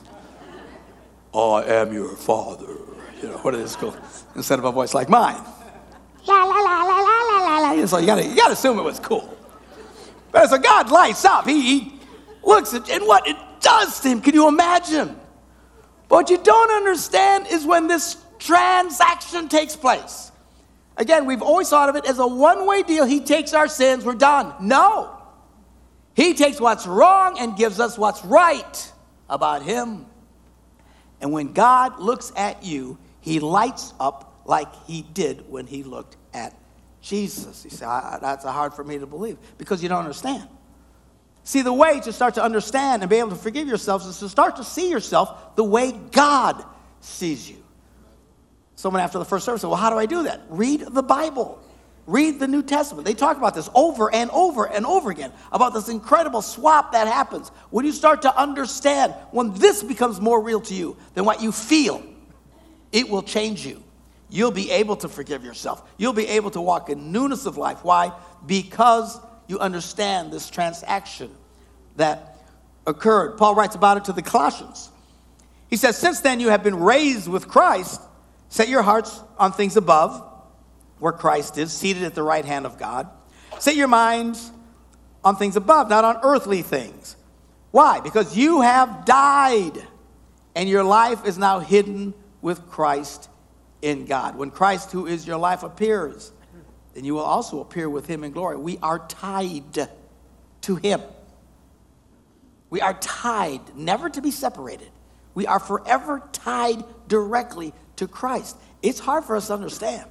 I 1.33 1.63
am 1.67 1.93
your 1.93 2.15
father. 2.15 2.77
You 3.21 3.29
know, 3.29 3.37
what 3.39 3.53
is 3.53 3.75
called? 3.75 3.99
Instead 4.35 4.59
of 4.59 4.65
a 4.65 4.71
voice 4.71 4.93
like 4.93 5.09
mine. 5.09 5.43
La, 6.25 6.43
la, 6.43 6.55
la, 6.55 6.83
la, 6.83 6.99
la, 6.99 7.21
la, 7.21 7.59
la, 7.59 7.73
la. 7.73 7.85
So 7.85 7.97
you 7.97 8.05
gotta, 8.05 8.25
you 8.25 8.35
gotta 8.35 8.53
assume 8.53 8.79
it 8.79 8.83
was 8.83 8.99
cool. 8.99 9.37
But 10.31 10.51
a 10.51 10.59
God 10.59 10.89
lights 10.89 11.25
up, 11.25 11.47
he, 11.47 11.61
he 11.61 11.99
looks 12.43 12.73
at, 12.73 12.89
and 12.89 13.05
what 13.05 13.27
it 13.27 13.35
does 13.61 14.03
him, 14.03 14.21
can 14.21 14.33
you 14.33 14.47
imagine? 14.47 15.19
But 16.07 16.15
what 16.15 16.29
you 16.29 16.37
don't 16.37 16.71
understand 16.71 17.47
is 17.47 17.65
when 17.65 17.87
this 17.87 18.17
transaction 18.39 19.47
takes 19.47 19.75
place. 19.75 20.31
Again, 20.97 21.25
we've 21.25 21.41
always 21.41 21.69
thought 21.69 21.87
of 21.89 21.95
it 21.95 22.05
as 22.05 22.19
a 22.19 22.27
one 22.27 22.65
way 22.65 22.83
deal. 22.83 23.05
He 23.05 23.21
takes 23.21 23.53
our 23.53 23.67
sins, 23.67 24.03
we're 24.03 24.15
done. 24.15 24.53
No. 24.59 25.15
He 26.13 26.33
takes 26.33 26.59
what's 26.59 26.85
wrong 26.85 27.37
and 27.39 27.55
gives 27.55 27.79
us 27.79 27.97
what's 27.97 28.25
right 28.25 28.91
about 29.29 29.63
Him. 29.63 30.05
And 31.21 31.31
when 31.31 31.53
God 31.53 31.99
looks 31.99 32.33
at 32.35 32.63
you, 32.63 32.97
He 33.21 33.39
lights 33.39 33.93
up 33.99 34.41
like 34.45 34.67
He 34.85 35.03
did 35.03 35.49
when 35.49 35.67
He 35.67 35.83
looked 35.83 36.17
at 36.33 36.57
Jesus. 37.01 37.63
You 37.63 37.69
say, 37.69 37.85
that's 37.85 38.43
hard 38.43 38.73
for 38.73 38.83
me 38.83 38.99
to 38.99 39.05
believe 39.05 39.37
because 39.57 39.81
you 39.81 39.87
don't 39.87 39.99
understand. 39.99 40.47
See, 41.43 41.61
the 41.61 41.73
way 41.73 41.99
to 42.01 42.13
start 42.13 42.35
to 42.35 42.43
understand 42.43 43.01
and 43.01 43.09
be 43.09 43.17
able 43.17 43.29
to 43.29 43.35
forgive 43.35 43.67
yourselves 43.67 44.05
is 44.05 44.19
to 44.19 44.29
start 44.29 44.57
to 44.57 44.63
see 44.63 44.89
yourself 44.89 45.55
the 45.55 45.63
way 45.63 45.91
God 46.11 46.63
sees 47.01 47.49
you. 47.49 47.57
Someone 48.75 49.01
after 49.01 49.19
the 49.19 49.25
first 49.25 49.45
service 49.45 49.61
said, 49.61 49.67
Well, 49.67 49.77
how 49.77 49.89
do 49.89 49.97
I 49.97 50.05
do 50.05 50.23
that? 50.23 50.41
Read 50.49 50.81
the 50.81 51.03
Bible. 51.03 51.61
Read 52.07 52.39
the 52.39 52.47
New 52.47 52.63
Testament. 52.63 53.05
They 53.05 53.13
talk 53.13 53.37
about 53.37 53.53
this 53.53 53.69
over 53.75 54.11
and 54.13 54.31
over 54.31 54.67
and 54.67 54.85
over 54.85 55.11
again 55.11 55.31
about 55.51 55.73
this 55.73 55.89
incredible 55.89 56.41
swap 56.41 56.93
that 56.93 57.07
happens 57.07 57.49
when 57.69 57.85
you 57.85 57.91
start 57.91 58.23
to 58.23 58.35
understand 58.35 59.13
when 59.31 59.53
this 59.53 59.83
becomes 59.83 60.19
more 60.19 60.41
real 60.41 60.61
to 60.61 60.73
you 60.73 60.97
than 61.13 61.23
what 61.25 61.41
you 61.41 61.51
feel. 61.51 62.01
It 62.91 63.09
will 63.09 63.21
change 63.21 63.65
you. 63.65 63.83
You'll 64.29 64.49
be 64.49 64.71
able 64.71 64.95
to 64.97 65.09
forgive 65.09 65.43
yourself. 65.43 65.87
You'll 65.97 66.13
be 66.13 66.27
able 66.27 66.51
to 66.51 66.61
walk 66.61 66.89
in 66.89 67.11
newness 67.11 67.45
of 67.45 67.57
life. 67.57 67.83
Why? 67.83 68.11
Because 68.45 69.19
you 69.49 69.59
understand 69.59 70.31
this 70.31 70.49
transaction 70.49 71.31
that 71.95 72.37
occurred. 72.85 73.37
Paul 73.37 73.55
writes 73.55 73.75
about 73.75 73.97
it 73.97 74.05
to 74.05 74.13
the 74.13 74.21
Colossians. 74.21 74.91
He 75.67 75.75
says, 75.75 75.97
Since 75.97 76.21
then 76.21 76.39
you 76.39 76.49
have 76.49 76.63
been 76.63 76.79
raised 76.79 77.27
with 77.27 77.47
Christ, 77.47 77.99
set 78.49 78.69
your 78.69 78.83
hearts 78.83 79.21
on 79.39 79.51
things 79.51 79.75
above, 79.75 80.23
where 80.99 81.11
Christ 81.11 81.57
is, 81.57 81.73
seated 81.73 82.03
at 82.03 82.13
the 82.13 82.21
right 82.21 82.45
hand 82.45 82.67
of 82.67 82.77
God. 82.77 83.09
Set 83.57 83.75
your 83.75 83.87
minds 83.87 84.51
on 85.23 85.35
things 85.35 85.55
above, 85.55 85.89
not 85.89 86.05
on 86.05 86.19
earthly 86.21 86.61
things. 86.61 87.15
Why? 87.71 88.01
Because 88.01 88.37
you 88.37 88.61
have 88.61 89.03
died, 89.05 89.81
and 90.55 90.69
your 90.69 90.83
life 90.83 91.25
is 91.25 91.39
now 91.39 91.59
hidden 91.59 92.13
with 92.41 92.69
Christ 92.69 93.29
in 93.81 94.05
God. 94.05 94.35
When 94.35 94.51
Christ, 94.51 94.91
who 94.91 95.07
is 95.07 95.25
your 95.25 95.37
life, 95.37 95.63
appears, 95.63 96.31
then 96.99 97.05
you 97.05 97.13
will 97.13 97.21
also 97.21 97.61
appear 97.61 97.89
with 97.89 98.07
him 98.07 98.25
in 98.25 98.31
glory. 98.33 98.57
We 98.57 98.77
are 98.79 98.99
tied 99.07 99.87
to 100.63 100.75
him. 100.75 100.99
We 102.69 102.81
are 102.81 102.93
tied, 102.95 103.61
never 103.73 104.09
to 104.09 104.21
be 104.21 104.31
separated. 104.31 104.89
We 105.33 105.47
are 105.47 105.59
forever 105.59 106.21
tied 106.33 106.83
directly 107.07 107.73
to 107.95 108.07
Christ. 108.09 108.57
It's 108.81 108.99
hard 108.99 109.23
for 109.23 109.37
us 109.37 109.47
to 109.47 109.53
understand. 109.53 110.09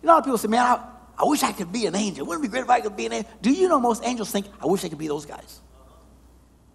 You 0.00 0.06
know, 0.06 0.12
a 0.12 0.14
lot 0.14 0.18
of 0.20 0.24
people 0.24 0.38
say, 0.38 0.48
man, 0.48 0.64
I, 0.64 0.82
I 1.18 1.24
wish 1.24 1.42
I 1.42 1.52
could 1.52 1.70
be 1.70 1.84
an 1.84 1.94
angel. 1.94 2.24
Wouldn't 2.24 2.42
it 2.42 2.48
be 2.48 2.50
great 2.50 2.64
if 2.64 2.70
I 2.70 2.80
could 2.80 2.96
be 2.96 3.04
an 3.04 3.12
angel? 3.12 3.30
Do 3.42 3.52
you 3.52 3.68
know 3.68 3.78
most 3.78 4.02
angels 4.02 4.30
think, 4.30 4.46
I 4.62 4.66
wish 4.66 4.82
I 4.82 4.88
could 4.88 4.96
be 4.96 5.08
those 5.08 5.26
guys? 5.26 5.60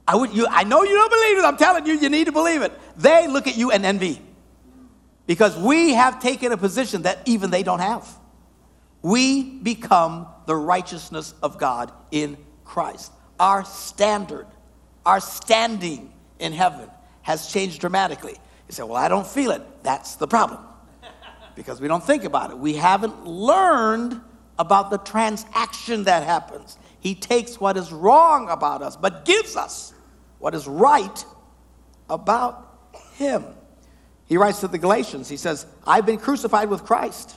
I, 0.07 0.15
would, 0.15 0.31
you, 0.31 0.45
I 0.47 0.63
know 0.63 0.83
you 0.83 0.93
don't 0.93 1.11
believe 1.11 1.39
it. 1.39 1.43
I'm 1.43 1.57
telling 1.57 1.87
you, 1.87 1.93
you 1.93 2.09
need 2.09 2.25
to 2.25 2.31
believe 2.31 2.61
it. 2.61 2.71
They 2.97 3.27
look 3.27 3.47
at 3.47 3.57
you 3.57 3.71
and 3.71 3.83
envy 3.83 4.21
because 5.25 5.57
we 5.57 5.95
have 5.95 6.21
taken 6.21 6.51
a 6.51 6.57
position 6.57 7.01
that 7.01 7.23
even 7.25 7.49
they 7.49 7.63
don't 7.63 7.79
have. 7.79 8.07
We 9.05 9.43
become 9.43 10.25
the 10.47 10.55
righteousness 10.55 11.35
of 11.43 11.59
God 11.59 11.91
in 12.09 12.37
Christ. 12.63 13.11
Our 13.39 13.63
standard, 13.63 14.47
our 15.05 15.19
standing 15.19 16.11
in 16.39 16.53
heaven 16.53 16.89
has 17.21 17.45
changed 17.45 17.81
dramatically. 17.81 18.31
You 18.67 18.73
say, 18.73 18.81
Well, 18.81 18.95
I 18.95 19.07
don't 19.07 19.27
feel 19.27 19.51
it. 19.51 19.61
That's 19.83 20.15
the 20.15 20.25
problem 20.25 20.59
because 21.53 21.79
we 21.79 21.87
don't 21.87 22.03
think 22.03 22.23
about 22.23 22.49
it. 22.49 22.57
We 22.57 22.73
haven't 22.73 23.27
learned 23.27 24.19
about 24.57 24.89
the 24.89 24.97
transaction 24.97 26.05
that 26.05 26.23
happens. 26.23 26.79
He 26.99 27.13
takes 27.13 27.59
what 27.59 27.77
is 27.77 27.93
wrong 27.93 28.49
about 28.49 28.81
us, 28.81 28.95
but 28.95 29.23
gives 29.23 29.55
us 29.55 29.93
what 30.39 30.55
is 30.55 30.67
right 30.67 31.23
about 32.09 32.89
Him. 33.13 33.45
He 34.25 34.37
writes 34.37 34.61
to 34.61 34.67
the 34.67 34.79
Galatians, 34.79 35.29
he 35.29 35.37
says, 35.37 35.67
I've 35.85 36.07
been 36.07 36.17
crucified 36.17 36.71
with 36.71 36.83
Christ. 36.83 37.35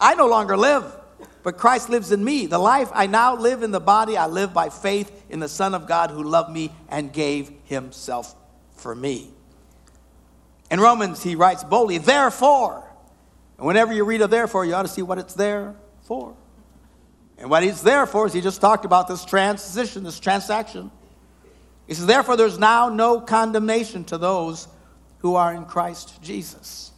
I 0.00 0.14
no 0.14 0.26
longer 0.26 0.56
live, 0.56 1.00
but 1.42 1.58
Christ 1.58 1.88
lives 1.88 2.12
in 2.12 2.24
me. 2.24 2.46
The 2.46 2.58
life 2.58 2.90
I 2.92 3.06
now 3.06 3.36
live 3.36 3.62
in 3.62 3.70
the 3.70 3.80
body, 3.80 4.16
I 4.16 4.26
live 4.26 4.52
by 4.52 4.68
faith 4.68 5.24
in 5.28 5.40
the 5.40 5.48
Son 5.48 5.74
of 5.74 5.86
God 5.86 6.10
who 6.10 6.22
loved 6.22 6.50
me 6.50 6.72
and 6.88 7.12
gave 7.12 7.50
himself 7.64 8.34
for 8.76 8.94
me. 8.94 9.30
In 10.70 10.80
Romans, 10.80 11.22
he 11.22 11.34
writes 11.34 11.64
boldly, 11.64 11.98
Therefore, 11.98 12.84
and 13.58 13.66
whenever 13.66 13.92
you 13.92 14.04
read 14.04 14.22
a 14.22 14.26
therefore, 14.26 14.64
you 14.64 14.74
ought 14.74 14.82
to 14.82 14.88
see 14.88 15.02
what 15.02 15.18
it's 15.18 15.34
there 15.34 15.74
for. 16.02 16.34
And 17.38 17.50
what 17.50 17.62
he's 17.62 17.82
there 17.82 18.06
for 18.06 18.26
is 18.26 18.32
he 18.32 18.40
just 18.40 18.60
talked 18.60 18.84
about 18.84 19.08
this 19.08 19.24
transition, 19.24 20.04
this 20.04 20.20
transaction. 20.20 20.90
He 21.86 21.94
says, 21.94 22.06
Therefore, 22.06 22.36
there's 22.36 22.58
now 22.58 22.88
no 22.88 23.20
condemnation 23.20 24.04
to 24.04 24.18
those 24.18 24.68
who 25.18 25.34
are 25.36 25.52
in 25.52 25.64
Christ 25.64 26.22
Jesus. 26.22 26.92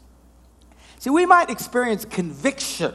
See, 0.98 1.10
we 1.10 1.26
might 1.26 1.50
experience 1.50 2.04
conviction, 2.04 2.94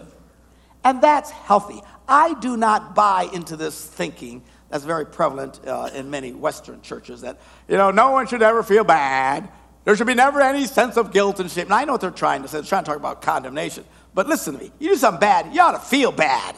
and 0.84 1.02
that's 1.02 1.32
healthy. 1.32 1.82
I 2.08 2.34
do 2.36 2.58
not 2.58 2.96
buy 2.96 3.30
into 3.34 3.56
this 3.56 3.86
thinking 3.86 4.44
that's 4.70 4.84
very 4.84 5.06
prevalent 5.06 5.60
uh, 5.66 5.90
in 5.94 6.10
many 6.10 6.32
Western 6.32 6.82
churches 6.82 7.22
that, 7.22 7.40
you 7.68 7.78
know, 7.78 7.92
no 7.92 8.12
one 8.12 8.28
should 8.28 8.42
ever 8.42 8.64
feel 8.64 8.84
bad. 8.84 9.50
There 9.84 9.96
should 9.96 10.08
be 10.08 10.14
never 10.14 10.42
any 10.42 10.66
sense 10.66 10.98
of 10.98 11.12
guilt 11.12 11.40
and 11.40 11.50
shame. 11.50 11.66
And 11.66 11.74
I 11.74 11.86
know 11.86 11.94
what 11.94 12.02
they're 12.02 12.12
trying 12.12 12.44
to 12.44 12.48
say. 12.48 12.58
They're 12.58 12.68
trying 12.68 12.84
to 12.84 12.90
talk 12.90 12.98
about 12.98 13.22
condemnation. 13.22 13.86
But 14.14 14.28
listen 14.28 14.54
to 14.54 14.60
me. 14.60 14.72
You 14.80 14.90
do 14.90 14.96
something 14.96 15.20
bad, 15.20 15.54
you 15.54 15.62
ought 15.62 15.72
to 15.72 15.80
feel 15.80 16.12
bad. 16.12 16.56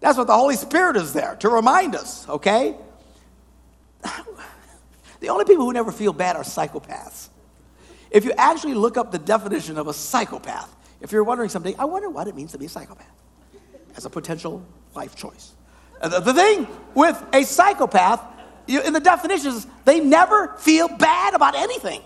That's 0.00 0.18
what 0.18 0.26
the 0.26 0.34
Holy 0.34 0.56
Spirit 0.56 0.96
is 0.96 1.12
there 1.12 1.36
to 1.36 1.48
remind 1.48 1.94
us, 1.94 2.28
okay? 2.28 2.76
the 5.20 5.30
only 5.30 5.46
people 5.46 5.64
who 5.64 5.72
never 5.72 5.90
feel 5.90 6.12
bad 6.12 6.36
are 6.36 6.42
psychopaths. 6.42 7.28
If 8.10 8.24
you 8.24 8.32
actually 8.36 8.74
look 8.74 8.96
up 8.96 9.10
the 9.10 9.18
definition 9.18 9.78
of 9.78 9.88
a 9.88 9.94
psychopath, 9.94 10.75
if 11.00 11.12
you're 11.12 11.24
wondering 11.24 11.48
someday, 11.48 11.74
I 11.78 11.84
wonder 11.84 12.08
what 12.08 12.28
it 12.28 12.34
means 12.34 12.52
to 12.52 12.58
be 12.58 12.66
a 12.66 12.68
psychopath 12.68 13.10
as 13.96 14.04
a 14.04 14.10
potential 14.10 14.64
life 14.94 15.14
choice. 15.14 15.52
The, 16.02 16.34
thing 16.34 16.66
with 16.94 17.22
a 17.32 17.42
psychopath, 17.42 18.20
in 18.66 18.92
the 18.92 19.00
definitions, 19.00 19.66
they 19.84 20.00
never 20.00 20.48
feel 20.58 20.88
bad 20.88 21.34
about 21.34 21.54
anything. 21.54 22.02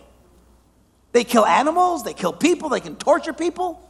They 1.13 1.25
kill 1.25 1.45
animals, 1.45 2.05
they 2.05 2.15
kill 2.15 2.33
people, 2.33 2.69
they 2.69 2.81
can 2.81 2.97
torture 2.97 3.33
people. 3.33 3.87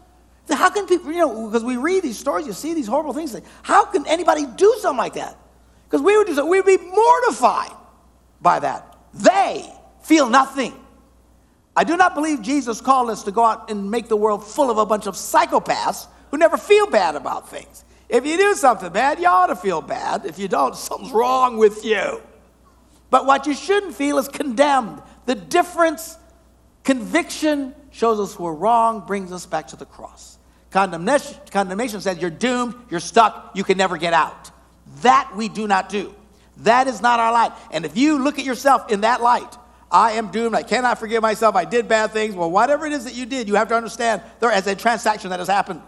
How 0.48 0.70
can 0.70 0.86
people, 0.86 1.12
you 1.12 1.18
know, 1.18 1.46
because 1.46 1.62
we 1.62 1.76
read 1.76 2.02
these 2.02 2.18
stories, 2.18 2.46
you 2.46 2.52
see 2.52 2.74
these 2.74 2.86
horrible 2.86 3.12
things. 3.12 3.36
How 3.62 3.84
can 3.84 4.06
anybody 4.06 4.46
do 4.46 4.74
something 4.80 4.98
like 4.98 5.14
that? 5.14 5.36
Because 5.84 6.02
we 6.02 6.16
would 6.16 6.26
do 6.26 6.34
so, 6.34 6.46
we'd 6.46 6.64
be 6.64 6.78
mortified 6.78 7.72
by 8.40 8.60
that. 8.60 8.96
They 9.12 9.70
feel 10.02 10.28
nothing. 10.28 10.72
I 11.80 11.84
do 11.84 11.96
not 11.96 12.14
believe 12.14 12.42
Jesus 12.42 12.78
called 12.82 13.08
us 13.08 13.22
to 13.22 13.30
go 13.30 13.42
out 13.42 13.70
and 13.70 13.90
make 13.90 14.08
the 14.08 14.16
world 14.16 14.46
full 14.46 14.70
of 14.70 14.76
a 14.76 14.84
bunch 14.84 15.06
of 15.06 15.14
psychopaths 15.14 16.08
who 16.30 16.36
never 16.36 16.58
feel 16.58 16.86
bad 16.86 17.16
about 17.16 17.48
things. 17.48 17.86
If 18.06 18.26
you 18.26 18.36
do 18.36 18.54
something 18.54 18.92
bad, 18.92 19.18
you 19.18 19.26
ought 19.26 19.46
to 19.46 19.56
feel 19.56 19.80
bad. 19.80 20.26
If 20.26 20.38
you 20.38 20.46
don't, 20.46 20.76
something's 20.76 21.10
wrong 21.10 21.56
with 21.56 21.82
you. 21.82 22.20
But 23.08 23.24
what 23.24 23.46
you 23.46 23.54
shouldn't 23.54 23.94
feel 23.94 24.18
is 24.18 24.28
condemned. 24.28 25.00
The 25.24 25.34
difference, 25.34 26.18
conviction 26.84 27.74
shows 27.90 28.20
us 28.20 28.38
we're 28.38 28.52
wrong, 28.52 29.06
brings 29.06 29.32
us 29.32 29.46
back 29.46 29.68
to 29.68 29.76
the 29.76 29.86
cross. 29.86 30.36
Condemnation, 30.70 31.38
condemnation 31.50 32.02
says 32.02 32.18
you're 32.18 32.28
doomed, 32.28 32.74
you're 32.90 33.00
stuck, 33.00 33.52
you 33.54 33.64
can 33.64 33.78
never 33.78 33.96
get 33.96 34.12
out. 34.12 34.50
That 35.00 35.34
we 35.34 35.48
do 35.48 35.66
not 35.66 35.88
do. 35.88 36.14
That 36.58 36.88
is 36.88 37.00
not 37.00 37.20
our 37.20 37.32
light. 37.32 37.52
And 37.70 37.86
if 37.86 37.96
you 37.96 38.22
look 38.22 38.38
at 38.38 38.44
yourself 38.44 38.92
in 38.92 39.00
that 39.00 39.22
light, 39.22 39.56
I 39.90 40.12
am 40.12 40.30
doomed, 40.30 40.54
I 40.54 40.62
cannot 40.62 40.98
forgive 40.98 41.22
myself, 41.22 41.56
I 41.56 41.64
did 41.64 41.88
bad 41.88 42.12
things. 42.12 42.34
Well, 42.34 42.50
whatever 42.50 42.86
it 42.86 42.92
is 42.92 43.04
that 43.04 43.14
you 43.14 43.26
did, 43.26 43.48
you 43.48 43.56
have 43.56 43.68
to 43.68 43.74
understand 43.74 44.22
there 44.38 44.52
is 44.56 44.66
a 44.66 44.76
transaction 44.76 45.30
that 45.30 45.40
has 45.40 45.48
happened. 45.48 45.82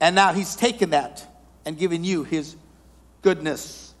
And 0.00 0.14
now 0.14 0.32
he's 0.32 0.56
taken 0.56 0.90
that 0.90 1.26
and 1.64 1.78
given 1.78 2.04
you 2.04 2.24
his 2.24 2.56
goodness. 3.22 3.94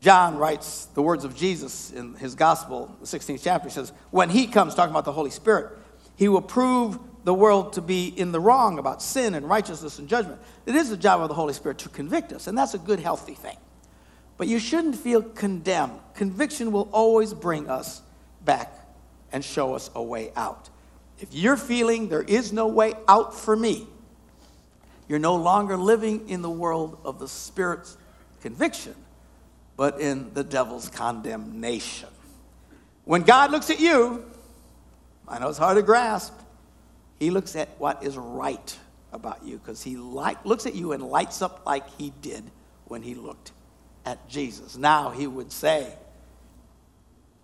John 0.00 0.38
writes 0.38 0.86
the 0.94 1.02
words 1.02 1.24
of 1.24 1.36
Jesus 1.36 1.90
in 1.90 2.14
his 2.14 2.34
gospel, 2.34 2.96
the 3.00 3.06
16th 3.06 3.40
chapter. 3.42 3.68
He 3.68 3.74
says, 3.74 3.92
When 4.10 4.30
he 4.30 4.46
comes, 4.46 4.74
talking 4.74 4.92
about 4.92 5.04
the 5.04 5.12
Holy 5.12 5.30
Spirit, 5.30 5.76
he 6.16 6.28
will 6.28 6.42
prove 6.42 6.98
the 7.24 7.34
world 7.34 7.74
to 7.74 7.82
be 7.82 8.06
in 8.06 8.32
the 8.32 8.40
wrong 8.40 8.78
about 8.78 9.02
sin 9.02 9.34
and 9.34 9.48
righteousness 9.48 9.98
and 9.98 10.08
judgment. 10.08 10.40
It 10.64 10.74
is 10.74 10.88
the 10.88 10.96
job 10.96 11.20
of 11.20 11.28
the 11.28 11.34
Holy 11.34 11.52
Spirit 11.52 11.78
to 11.78 11.88
convict 11.88 12.32
us, 12.32 12.46
and 12.46 12.56
that's 12.56 12.74
a 12.74 12.78
good, 12.78 13.00
healthy 13.00 13.34
thing. 13.34 13.56
But 14.38 14.46
you 14.46 14.60
shouldn't 14.60 14.96
feel 14.96 15.20
condemned. 15.20 15.98
Conviction 16.14 16.72
will 16.72 16.88
always 16.92 17.34
bring 17.34 17.68
us 17.68 18.00
back 18.44 18.72
and 19.32 19.44
show 19.44 19.74
us 19.74 19.90
a 19.94 20.02
way 20.02 20.32
out. 20.36 20.70
If 21.18 21.34
you're 21.34 21.56
feeling 21.56 22.08
there 22.08 22.22
is 22.22 22.52
no 22.52 22.68
way 22.68 22.94
out 23.08 23.34
for 23.34 23.56
me, 23.56 23.86
you're 25.08 25.18
no 25.18 25.36
longer 25.36 25.76
living 25.76 26.28
in 26.28 26.42
the 26.42 26.50
world 26.50 26.98
of 27.04 27.18
the 27.18 27.26
Spirit's 27.26 27.96
conviction, 28.40 28.94
but 29.76 30.00
in 30.00 30.32
the 30.34 30.44
devil's 30.44 30.88
condemnation. 30.88 32.08
When 33.04 33.22
God 33.22 33.50
looks 33.50 33.70
at 33.70 33.80
you, 33.80 34.24
I 35.26 35.40
know 35.40 35.48
it's 35.48 35.58
hard 35.58 35.76
to 35.76 35.82
grasp, 35.82 36.34
he 37.18 37.30
looks 37.30 37.56
at 37.56 37.68
what 37.78 38.04
is 38.04 38.16
right 38.16 38.78
about 39.12 39.44
you 39.44 39.58
because 39.58 39.82
he 39.82 39.96
looks 39.96 40.66
at 40.66 40.74
you 40.74 40.92
and 40.92 41.02
lights 41.02 41.42
up 41.42 41.66
like 41.66 41.88
he 41.96 42.12
did 42.22 42.44
when 42.86 43.02
he 43.02 43.14
looked 43.14 43.50
at 44.08 44.26
Jesus. 44.26 44.76
Now 44.76 45.10
he 45.10 45.26
would 45.26 45.52
say, 45.52 45.92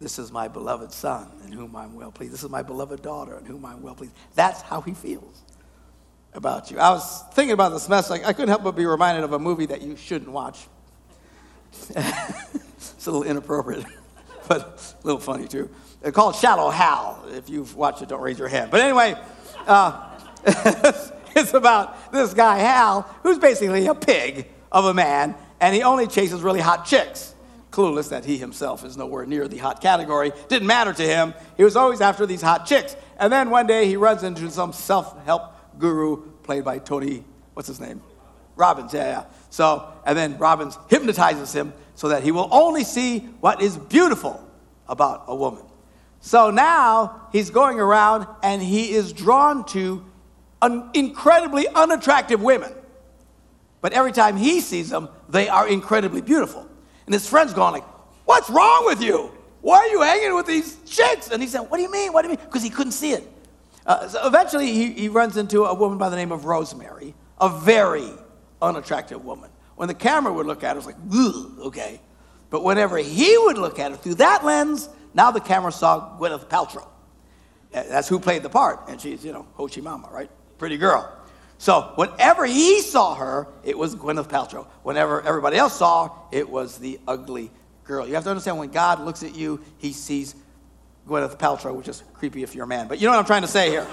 This 0.01 0.19
is 0.19 0.33
my 0.33 0.49
beloved 0.49 0.93
son 0.93 1.31
in 1.45 1.53
whom 1.53 1.77
I'm 1.77 1.95
well 1.95 2.11
pleased. 2.11 2.33
This 2.33 2.43
is 2.43 2.49
my 2.49 2.63
beloved 2.63 3.03
daughter 3.03 3.39
in 3.39 3.45
whom 3.45 3.67
I'm 3.67 3.83
well 3.83 3.95
pleased. 3.95 4.15
That's 4.35 4.63
how 4.63 4.81
he 4.81 4.95
feels 4.95 5.43
about 6.33 6.71
you. 6.71 6.79
I 6.79 6.91
was 6.91 7.23
thinking 7.35 7.53
about 7.53 7.73
this 7.73 7.89
message. 7.89 8.23
I 8.25 8.33
couldn't 8.33 8.49
help 8.49 8.65
but 8.65 8.77
be 8.77 8.87
reminded 8.87 9.25
of 9.25 9.35
a 9.35 9.39
movie 9.39 9.67
that 9.67 9.83
you 9.83 9.95
shouldn't 9.97 10.31
watch. 10.31 10.67
it's 11.91 13.07
a 13.07 13.11
little 13.11 13.25
inappropriate, 13.25 13.85
but 14.49 14.95
a 15.03 15.07
little 15.07 15.21
funny 15.21 15.47
too. 15.47 15.69
It's 16.03 16.15
called 16.15 16.35
Shallow 16.35 16.71
Hal. 16.71 17.27
If 17.33 17.51
you've 17.51 17.77
watched 17.77 18.01
it, 18.01 18.09
don't 18.09 18.23
raise 18.23 18.39
your 18.39 18.49
hand. 18.49 18.71
But 18.71 18.81
anyway, 18.81 19.17
uh, 19.67 20.19
it's 21.37 21.53
about 21.53 22.11
this 22.11 22.33
guy, 22.33 22.59
Hal, 22.59 23.03
who's 23.23 23.39
basically 23.39 23.87
a 23.87 23.95
pig 23.95 24.49
of 24.73 24.87
a 24.87 24.95
man, 24.95 25.35
and 25.65 25.75
he 25.75 25.83
only 25.83 26.07
chases 26.07 26.43
really 26.43 26.61
hot 26.61 26.85
chicks. 26.85 27.35
Clueless 27.71 28.11
that 28.11 28.27
he 28.27 28.37
himself 28.37 28.85
is 28.85 28.99
nowhere 28.99 29.25
near 29.25 29.49
the 29.49 29.57
hot 29.57 29.81
category. 29.81 30.31
Didn't 30.49 30.69
matter 30.69 30.93
to 30.93 31.03
him. 31.03 31.33
He 31.57 31.65
was 31.65 31.75
always 31.75 32.03
after 32.03 32.27
these 32.27 32.43
hot 32.43 32.67
chicks. 32.67 32.95
And 33.17 33.33
then 33.33 33.49
one 33.49 33.67
day 33.67 33.87
he 33.87 33.97
runs 33.97 34.25
into 34.25 34.51
some 34.51 34.75
self 34.75 35.25
help 35.25 35.55
guru 35.79 36.31
played 36.43 36.65
by 36.65 36.81
Tony, 36.81 37.25
what's 37.55 37.67
his 37.67 37.81
name? 37.81 38.03
Robbins, 38.57 38.93
yeah, 38.93 39.09
yeah. 39.09 39.25
So, 39.49 39.91
and 40.05 40.19
then 40.19 40.37
Robbins 40.37 40.77
hypnotizes 40.91 41.55
him 41.55 41.73
so 41.95 42.11
that 42.11 42.23
he 42.23 42.31
will 42.31 42.51
only 42.53 42.85
see 42.85 43.21
what 43.41 43.63
is 43.63 43.79
beautiful 43.79 44.47
about 44.87 45.25
a 45.29 45.35
woman. 45.35 45.65
So 46.21 46.51
now 46.51 47.29
he's 47.33 47.49
going 47.49 47.81
around 47.81 48.27
and 48.43 48.61
he 48.63 48.91
is 48.91 49.15
drawn 49.15 49.65
to 49.69 50.05
un- 50.61 50.91
incredibly 50.93 51.67
unattractive 51.69 52.43
women. 52.43 52.75
But 53.85 53.93
every 53.93 54.13
time 54.13 54.39
he 54.39 54.63
sees 54.63 54.89
them, 54.89 55.11
they 55.35 55.49
are 55.49 55.69
incredibly 55.69 56.21
beautiful. 56.21 56.67
And 57.07 57.13
his 57.13 57.29
friend's 57.29 57.53
going 57.53 57.73
like, 57.73 57.85
what's 58.25 58.49
wrong 58.49 58.87
with 58.87 59.03
you? 59.03 59.33
Why 59.61 59.79
are 59.79 59.89
you 59.89 60.03
hanging 60.03 60.35
with 60.35 60.47
these 60.47 60.79
chicks? 60.87 61.31
And 61.31 61.43
he 61.43 61.49
said, 61.49 61.61
what 61.61 61.79
do 61.79 61.83
you 61.83 61.91
mean? 61.91 62.13
What 62.13 62.23
do 62.23 62.29
you 62.29 62.37
mean? 62.37 62.45
Because 62.45 62.63
he 62.63 62.71
couldn't 62.71 62.93
see 62.93 63.13
it. 63.13 63.29
Uh, 63.87 64.09
so 64.09 64.27
eventually 64.27 64.73
he, 64.73 64.93
he 64.93 65.09
runs 65.09 65.37
into 65.37 65.65
a 65.65 65.75
woman 65.75 65.99
by 65.99 66.09
the 66.09 66.17
name 66.17 66.33
of 66.33 66.45
Rosemary, 66.45 67.15
a 67.41 67.49
very 67.49 68.11
unattractive 68.63 69.25
woman. 69.25 69.51
When 69.77 69.89
the 69.89 69.95
camera 69.95 70.33
would 70.33 70.47
look 70.47 70.63
at 70.63 70.77
her, 70.77 70.81
it 70.81 70.85
was 70.85 70.87
like, 70.87 71.67
okay. 71.67 72.01
But 72.51 72.63
whenever 72.63 72.99
he 72.99 73.37
would 73.39 73.59
look 73.59 73.79
at 73.79 73.91
her 73.91 73.97
through 73.97 74.15
that 74.17 74.45
lens, 74.45 74.89
now 75.15 75.31
the 75.31 75.41
camera 75.41 75.73
saw 75.73 76.17
Gwyneth 76.19 76.49
Paltrow. 76.49 76.87
That's 77.73 78.09
who 78.09 78.21
played 78.21 78.43
the 78.43 78.51
part. 78.51 78.89
And 78.89 79.01
she's, 79.01 79.25
you 79.25 79.33
know, 79.33 79.47
Ho 79.55 79.67
Chi 79.67 79.81
Mama, 79.81 80.09
right? 80.13 80.31
Pretty 80.59 80.77
girl. 80.77 81.13
So 81.65 81.93
whenever 81.95 82.45
he 82.45 82.83
saw 82.83 83.15
her, 83.15 83.49
it 83.63 83.79
was 83.79 83.97
Gwyneth 83.97 84.29
Paltrow. 84.29 84.67
Whenever 84.83 85.23
everybody 85.23 85.57
else 85.57 85.79
saw, 85.79 86.11
it 86.31 86.51
was 86.51 86.77
the 86.77 87.01
ugly 87.09 87.51
girl. 87.85 88.07
You 88.07 88.13
have 88.17 88.25
to 88.25 88.29
understand 88.29 88.59
when 88.59 88.69
God 88.69 89.01
looks 89.01 89.23
at 89.23 89.35
you, 89.35 89.65
he 89.79 89.95
sees 89.95 90.35
Gwyneth 91.09 91.39
Paltrow, 91.39 91.75
which 91.75 91.89
is 91.89 92.03
creepy 92.13 92.43
if 92.43 92.55
you're 92.55 92.65
a 92.65 92.67
man. 92.67 92.87
But 92.87 93.01
you 93.01 93.07
know 93.07 93.13
what 93.13 93.21
I'm 93.21 93.25
trying 93.25 93.41
to 93.41 93.49
say 93.49 93.71
here. 93.71 93.87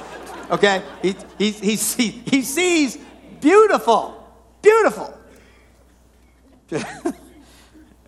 Okay? 0.50 0.84
He, 1.02 1.16
he, 1.38 1.52
he, 1.52 1.76
see, 1.78 2.10
he 2.10 2.42
sees 2.42 2.98
beautiful. 3.40 4.22
Beautiful. 4.62 5.18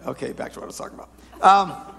okay, 0.07 0.33
back 0.33 0.51
to 0.51 0.59
what 0.59 0.63
I 0.63 0.67
was 0.67 0.77
talking 0.77 0.99
about. 0.99 1.09
Um, 1.41 1.95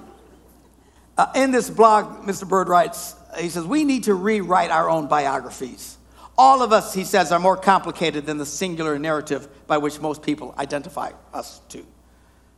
uh, 1.16 1.32
in 1.34 1.50
this 1.50 1.70
blog, 1.70 2.26
Mr. 2.26 2.46
Bird 2.46 2.68
writes, 2.68 3.14
he 3.40 3.48
says, 3.48 3.64
We 3.64 3.84
need 3.84 4.04
to 4.04 4.12
rewrite 4.12 4.70
our 4.70 4.90
own 4.90 5.06
biographies. 5.06 5.96
All 6.36 6.62
of 6.62 6.72
us, 6.72 6.92
he 6.92 7.04
says, 7.04 7.30
are 7.30 7.38
more 7.38 7.56
complicated 7.56 8.26
than 8.26 8.38
the 8.38 8.46
singular 8.46 8.98
narrative 8.98 9.48
by 9.66 9.78
which 9.78 10.00
most 10.00 10.22
people 10.22 10.54
identify 10.58 11.12
us 11.32 11.60
to. 11.68 11.86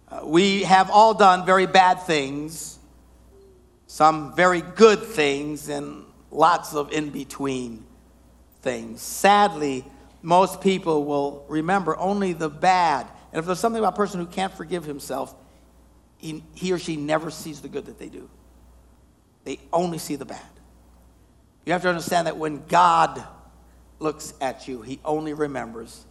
Uh, 0.08 0.20
we 0.24 0.62
have 0.62 0.90
all 0.90 1.12
done 1.12 1.44
very 1.44 1.66
bad 1.66 2.00
things, 2.02 2.78
some 3.86 4.34
very 4.34 4.62
good 4.62 5.02
things, 5.02 5.68
and 5.68 6.04
lots 6.30 6.74
of 6.74 6.92
in 6.92 7.10
between 7.10 7.84
things. 8.62 9.02
Sadly, 9.02 9.84
most 10.22 10.60
people 10.60 11.04
will 11.04 11.44
remember 11.48 11.96
only 11.98 12.32
the 12.32 12.48
bad. 12.48 13.06
And 13.32 13.38
if 13.38 13.46
there's 13.46 13.60
something 13.60 13.78
about 13.78 13.94
a 13.94 13.96
person 13.96 14.20
who 14.20 14.26
can't 14.26 14.52
forgive 14.54 14.84
himself, 14.84 15.34
he, 16.16 16.42
he 16.54 16.72
or 16.72 16.78
she 16.78 16.96
never 16.96 17.30
sees 17.30 17.60
the 17.60 17.68
good 17.68 17.86
that 17.86 17.98
they 17.98 18.08
do. 18.08 18.30
They 19.44 19.60
only 19.72 19.98
see 19.98 20.16
the 20.16 20.24
bad. 20.24 20.40
You 21.64 21.72
have 21.72 21.82
to 21.82 21.88
understand 21.88 22.26
that 22.26 22.36
when 22.36 22.64
God 22.66 23.24
looks 23.98 24.35
at 24.40 24.68
you, 24.68 24.82
he 24.82 25.00
only 25.04 25.32
remembers 25.32 26.04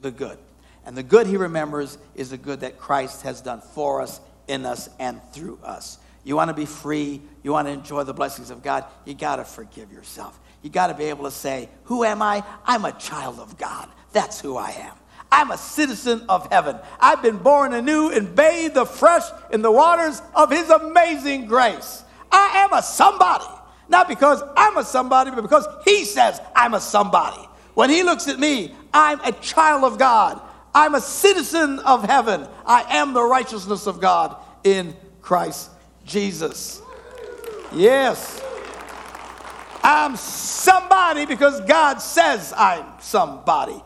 the 0.00 0.10
good. 0.10 0.38
And 0.84 0.96
the 0.96 1.02
good 1.02 1.26
he 1.26 1.36
remembers 1.36 1.98
is 2.14 2.30
the 2.30 2.38
good 2.38 2.60
that 2.60 2.78
Christ 2.78 3.22
has 3.22 3.40
done 3.40 3.60
for 3.60 4.00
us, 4.00 4.20
in 4.46 4.64
us, 4.64 4.88
and 4.98 5.20
through 5.32 5.58
us. 5.62 5.98
You 6.24 6.36
want 6.36 6.48
to 6.48 6.54
be 6.54 6.66
free, 6.66 7.20
you 7.42 7.52
want 7.52 7.68
to 7.68 7.72
enjoy 7.72 8.04
the 8.04 8.14
blessings 8.14 8.50
of 8.50 8.62
God, 8.62 8.84
you 9.04 9.14
got 9.14 9.36
to 9.36 9.44
forgive 9.44 9.92
yourself. 9.92 10.38
You 10.62 10.70
got 10.70 10.88
to 10.88 10.94
be 10.94 11.04
able 11.04 11.24
to 11.24 11.30
say, 11.30 11.68
Who 11.84 12.04
am 12.04 12.22
I? 12.22 12.42
I'm 12.64 12.84
a 12.84 12.92
child 12.92 13.38
of 13.38 13.56
God. 13.58 13.88
That's 14.12 14.40
who 14.40 14.56
I 14.56 14.70
am. 14.70 14.94
I'm 15.30 15.50
a 15.50 15.58
citizen 15.58 16.24
of 16.28 16.50
heaven. 16.50 16.78
I've 16.98 17.22
been 17.22 17.36
born 17.36 17.74
anew 17.74 18.10
and 18.10 18.34
bathed 18.34 18.76
afresh 18.76 19.24
in 19.52 19.62
the 19.62 19.70
waters 19.70 20.22
of 20.34 20.50
his 20.50 20.70
amazing 20.70 21.46
grace. 21.46 22.02
I 22.32 22.64
am 22.64 22.72
a 22.72 22.82
somebody. 22.82 23.44
Not 23.88 24.08
because 24.08 24.42
I'm 24.56 24.76
a 24.76 24.84
somebody, 24.84 25.30
but 25.30 25.42
because 25.42 25.66
He 25.84 26.04
says 26.04 26.40
I'm 26.54 26.74
a 26.74 26.80
somebody. 26.80 27.40
When 27.74 27.90
He 27.90 28.02
looks 28.02 28.28
at 28.28 28.38
me, 28.38 28.74
I'm 28.92 29.20
a 29.20 29.32
child 29.32 29.84
of 29.84 29.98
God. 29.98 30.40
I'm 30.74 30.94
a 30.94 31.00
citizen 31.00 31.78
of 31.80 32.04
heaven. 32.04 32.46
I 32.66 32.96
am 32.96 33.12
the 33.12 33.22
righteousness 33.22 33.86
of 33.86 34.00
God 34.00 34.36
in 34.64 34.94
Christ 35.22 35.70
Jesus. 36.04 36.82
Yes. 37.72 38.42
I'm 39.82 40.16
somebody 40.16 41.24
because 41.24 41.60
God 41.62 41.98
says 41.98 42.52
I'm 42.56 42.84
somebody. 43.00 43.82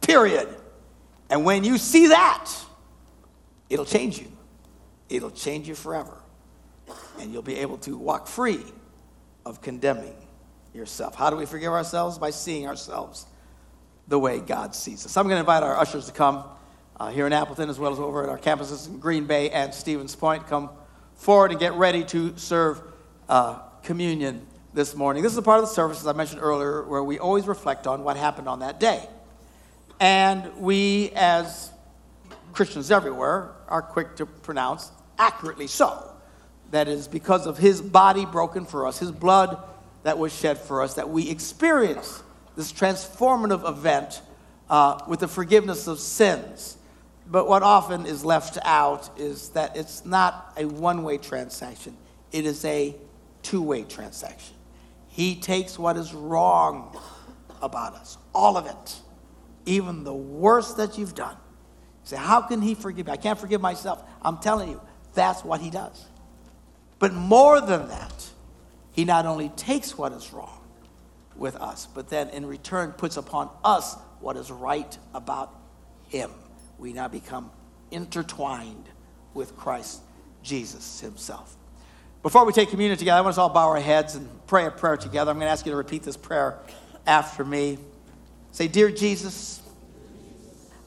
Period. 0.00 0.48
And 1.30 1.44
when 1.44 1.64
you 1.64 1.78
see 1.78 2.08
that, 2.08 2.50
it'll 3.68 3.84
change 3.84 4.18
you. 4.18 4.30
It'll 5.08 5.30
change 5.30 5.68
you 5.68 5.74
forever 5.74 6.16
and 7.18 7.32
you'll 7.32 7.42
be 7.42 7.56
able 7.56 7.78
to 7.78 7.96
walk 7.96 8.26
free 8.26 8.64
of 9.46 9.62
condemning 9.62 10.16
yourself. 10.74 11.14
How 11.14 11.30
do 11.30 11.36
we 11.36 11.46
forgive 11.46 11.72
ourselves? 11.72 12.18
By 12.18 12.30
seeing 12.30 12.66
ourselves 12.66 13.26
the 14.08 14.18
way 14.18 14.40
God 14.40 14.74
sees 14.74 15.06
us. 15.06 15.16
I'm 15.16 15.24
going 15.24 15.36
to 15.36 15.40
invite 15.40 15.62
our 15.62 15.78
ushers 15.78 16.06
to 16.06 16.12
come 16.12 16.44
uh, 16.98 17.10
here 17.10 17.26
in 17.26 17.32
Appleton 17.32 17.70
as 17.70 17.78
well 17.78 17.92
as 17.92 18.00
over 18.00 18.24
at 18.24 18.28
our 18.28 18.38
campuses 18.38 18.88
in 18.88 18.98
Green 18.98 19.26
Bay 19.26 19.50
and 19.50 19.72
Stevens 19.72 20.16
Point. 20.16 20.48
Come 20.48 20.70
forward 21.14 21.52
and 21.52 21.60
get 21.60 21.74
ready 21.74 22.04
to 22.04 22.36
serve 22.36 22.82
uh, 23.28 23.60
communion 23.84 24.44
this 24.74 24.96
morning. 24.96 25.22
This 25.22 25.32
is 25.32 25.38
a 25.38 25.42
part 25.42 25.60
of 25.60 25.68
the 25.68 25.74
service, 25.74 26.00
as 26.00 26.08
I 26.08 26.12
mentioned 26.12 26.42
earlier, 26.42 26.82
where 26.82 27.02
we 27.02 27.20
always 27.20 27.46
reflect 27.46 27.86
on 27.86 28.02
what 28.02 28.16
happened 28.16 28.48
on 28.48 28.58
that 28.60 28.80
day. 28.80 29.08
And 30.00 30.56
we, 30.56 31.12
as 31.14 31.70
Christians 32.52 32.90
everywhere, 32.90 33.52
are 33.68 33.80
quick 33.80 34.16
to 34.16 34.26
pronounce, 34.26 34.90
accurately 35.18 35.68
so, 35.68 36.15
that 36.70 36.88
is 36.88 37.08
because 37.08 37.46
of 37.46 37.58
his 37.58 37.80
body 37.80 38.24
broken 38.24 38.66
for 38.66 38.86
us, 38.86 38.98
his 38.98 39.12
blood 39.12 39.58
that 40.02 40.18
was 40.18 40.32
shed 40.36 40.58
for 40.58 40.82
us, 40.82 40.94
that 40.94 41.08
we 41.08 41.30
experience 41.30 42.22
this 42.56 42.72
transformative 42.72 43.68
event 43.68 44.22
uh, 44.68 44.98
with 45.06 45.20
the 45.20 45.28
forgiveness 45.28 45.86
of 45.86 46.00
sins. 46.00 46.76
But 47.28 47.48
what 47.48 47.62
often 47.62 48.06
is 48.06 48.24
left 48.24 48.58
out 48.64 49.10
is 49.18 49.50
that 49.50 49.76
it's 49.76 50.04
not 50.04 50.52
a 50.56 50.64
one 50.64 51.02
way 51.02 51.18
transaction, 51.18 51.96
it 52.32 52.46
is 52.46 52.64
a 52.64 52.94
two 53.42 53.62
way 53.62 53.82
transaction. 53.82 54.54
He 55.08 55.34
takes 55.34 55.78
what 55.78 55.96
is 55.96 56.12
wrong 56.12 56.96
about 57.62 57.94
us, 57.94 58.18
all 58.34 58.56
of 58.56 58.66
it, 58.66 59.00
even 59.64 60.04
the 60.04 60.14
worst 60.14 60.76
that 60.76 60.98
you've 60.98 61.14
done. 61.14 61.36
You 62.04 62.10
say, 62.10 62.16
How 62.16 62.42
can 62.42 62.60
He 62.60 62.74
forgive 62.74 63.06
me? 63.06 63.12
I 63.12 63.16
can't 63.16 63.38
forgive 63.38 63.60
myself. 63.60 64.02
I'm 64.22 64.38
telling 64.38 64.70
you, 64.70 64.80
that's 65.14 65.42
what 65.42 65.60
He 65.60 65.70
does. 65.70 66.06
But 66.98 67.12
more 67.12 67.60
than 67.60 67.88
that, 67.88 68.30
He 68.92 69.04
not 69.04 69.26
only 69.26 69.50
takes 69.50 69.96
what 69.96 70.12
is 70.12 70.32
wrong 70.32 70.60
with 71.36 71.56
us, 71.56 71.86
but 71.94 72.08
then 72.08 72.28
in 72.30 72.46
return 72.46 72.92
puts 72.92 73.16
upon 73.16 73.50
us 73.64 73.94
what 74.20 74.36
is 74.36 74.50
right 74.50 74.96
about 75.14 75.54
Him. 76.08 76.30
We 76.78 76.92
now 76.92 77.08
become 77.08 77.50
intertwined 77.90 78.88
with 79.34 79.56
Christ 79.56 80.00
Jesus 80.42 81.00
Himself. 81.00 81.56
Before 82.22 82.44
we 82.44 82.52
take 82.52 82.70
communion 82.70 82.98
together, 82.98 83.18
I 83.18 83.20
want 83.20 83.34
us 83.34 83.38
all 83.38 83.50
bow 83.50 83.68
our 83.68 83.80
heads 83.80 84.16
and 84.16 84.28
pray 84.46 84.66
a 84.66 84.70
prayer 84.70 84.96
together. 84.96 85.30
I'm 85.30 85.36
going 85.36 85.46
to 85.46 85.52
ask 85.52 85.64
you 85.64 85.72
to 85.72 85.76
repeat 85.76 86.02
this 86.02 86.16
prayer 86.16 86.58
after 87.06 87.44
me. 87.44 87.78
Say, 88.50 88.66
Dear 88.66 88.90
Jesus, 88.90 89.60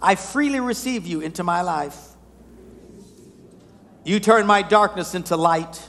I 0.01 0.15
freely 0.15 0.59
receive 0.59 1.05
you 1.05 1.21
into 1.21 1.43
my 1.43 1.61
life. 1.61 1.97
You 4.03 4.19
turn 4.19 4.47
my 4.47 4.61
darkness 4.61 5.13
into 5.13 5.37
light, 5.37 5.87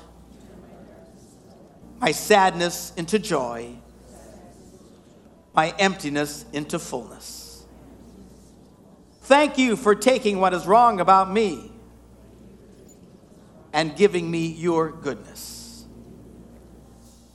my 2.01 2.13
sadness 2.13 2.93
into 2.97 3.19
joy, 3.19 3.77
my 5.55 5.75
emptiness 5.79 6.45
into 6.53 6.79
fullness. 6.79 7.65
Thank 9.23 9.59
you 9.59 9.77
for 9.77 9.95
taking 9.95 10.41
what 10.41 10.55
is 10.55 10.67
wrong 10.67 10.99
about 10.99 11.31
me 11.31 11.71
and 13.73 13.95
giving 13.95 14.29
me 14.29 14.47
your 14.47 14.91
goodness. 14.91 15.85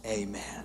Amen. 0.05 0.63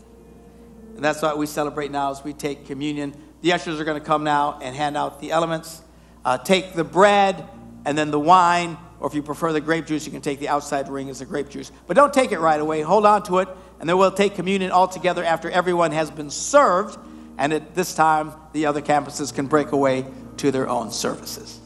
And 0.97 1.05
that's 1.05 1.23
what 1.23 1.39
we 1.39 1.47
celebrate 1.47 1.91
now 1.91 2.11
as 2.11 2.25
we 2.25 2.33
take 2.33 2.67
communion. 2.67 3.15
The 3.43 3.53
ushers 3.53 3.81
are 3.81 3.85
going 3.85 3.99
to 3.99 4.05
come 4.05 4.25
now 4.25 4.59
and 4.61 4.75
hand 4.75 4.97
out 4.97 5.21
the 5.21 5.31
elements. 5.31 5.83
Uh, 6.25 6.37
take 6.37 6.75
the 6.75 6.85
bread 6.85 7.49
and 7.87 7.97
then 7.97 8.11
the 8.11 8.21
wine, 8.21 8.77
or 8.99 9.09
if 9.09 9.15
you 9.15 9.23
prefer 9.23 9.53
the 9.53 9.61
grape 9.61 9.87
juice, 9.87 10.05
you 10.05 10.13
can 10.13 10.21
take 10.21 10.41
the 10.41 10.49
outside 10.49 10.89
ring 10.89 11.09
as 11.09 11.21
the 11.21 11.25
grape 11.25 11.49
juice. 11.49 11.73
But 11.87 11.97
don't 11.97 12.13
take 12.13 12.33
it 12.33 12.41
right 12.41 12.61
away. 12.61 12.83
Hold 12.83 13.07
on 13.07 13.23
to 13.25 13.39
it, 13.39 13.49
and 13.81 13.89
then 13.89 13.97
we'll 13.97 14.13
take 14.13 14.35
communion 14.35 14.71
all 14.71 14.87
together 14.87 15.25
after 15.25 15.51
everyone 15.51 15.93
has 15.93 16.11
been 16.11 16.31
served. 16.31 16.99
And 17.39 17.53
at 17.55 17.75
this 17.75 17.95
time, 17.95 18.33
the 18.53 18.67
other 18.67 18.83
campuses 18.83 19.35
can 19.35 19.47
break 19.47 19.73
away 19.73 20.05
to 20.37 20.51
their 20.51 20.69
own 20.69 20.91
services. 20.91 21.60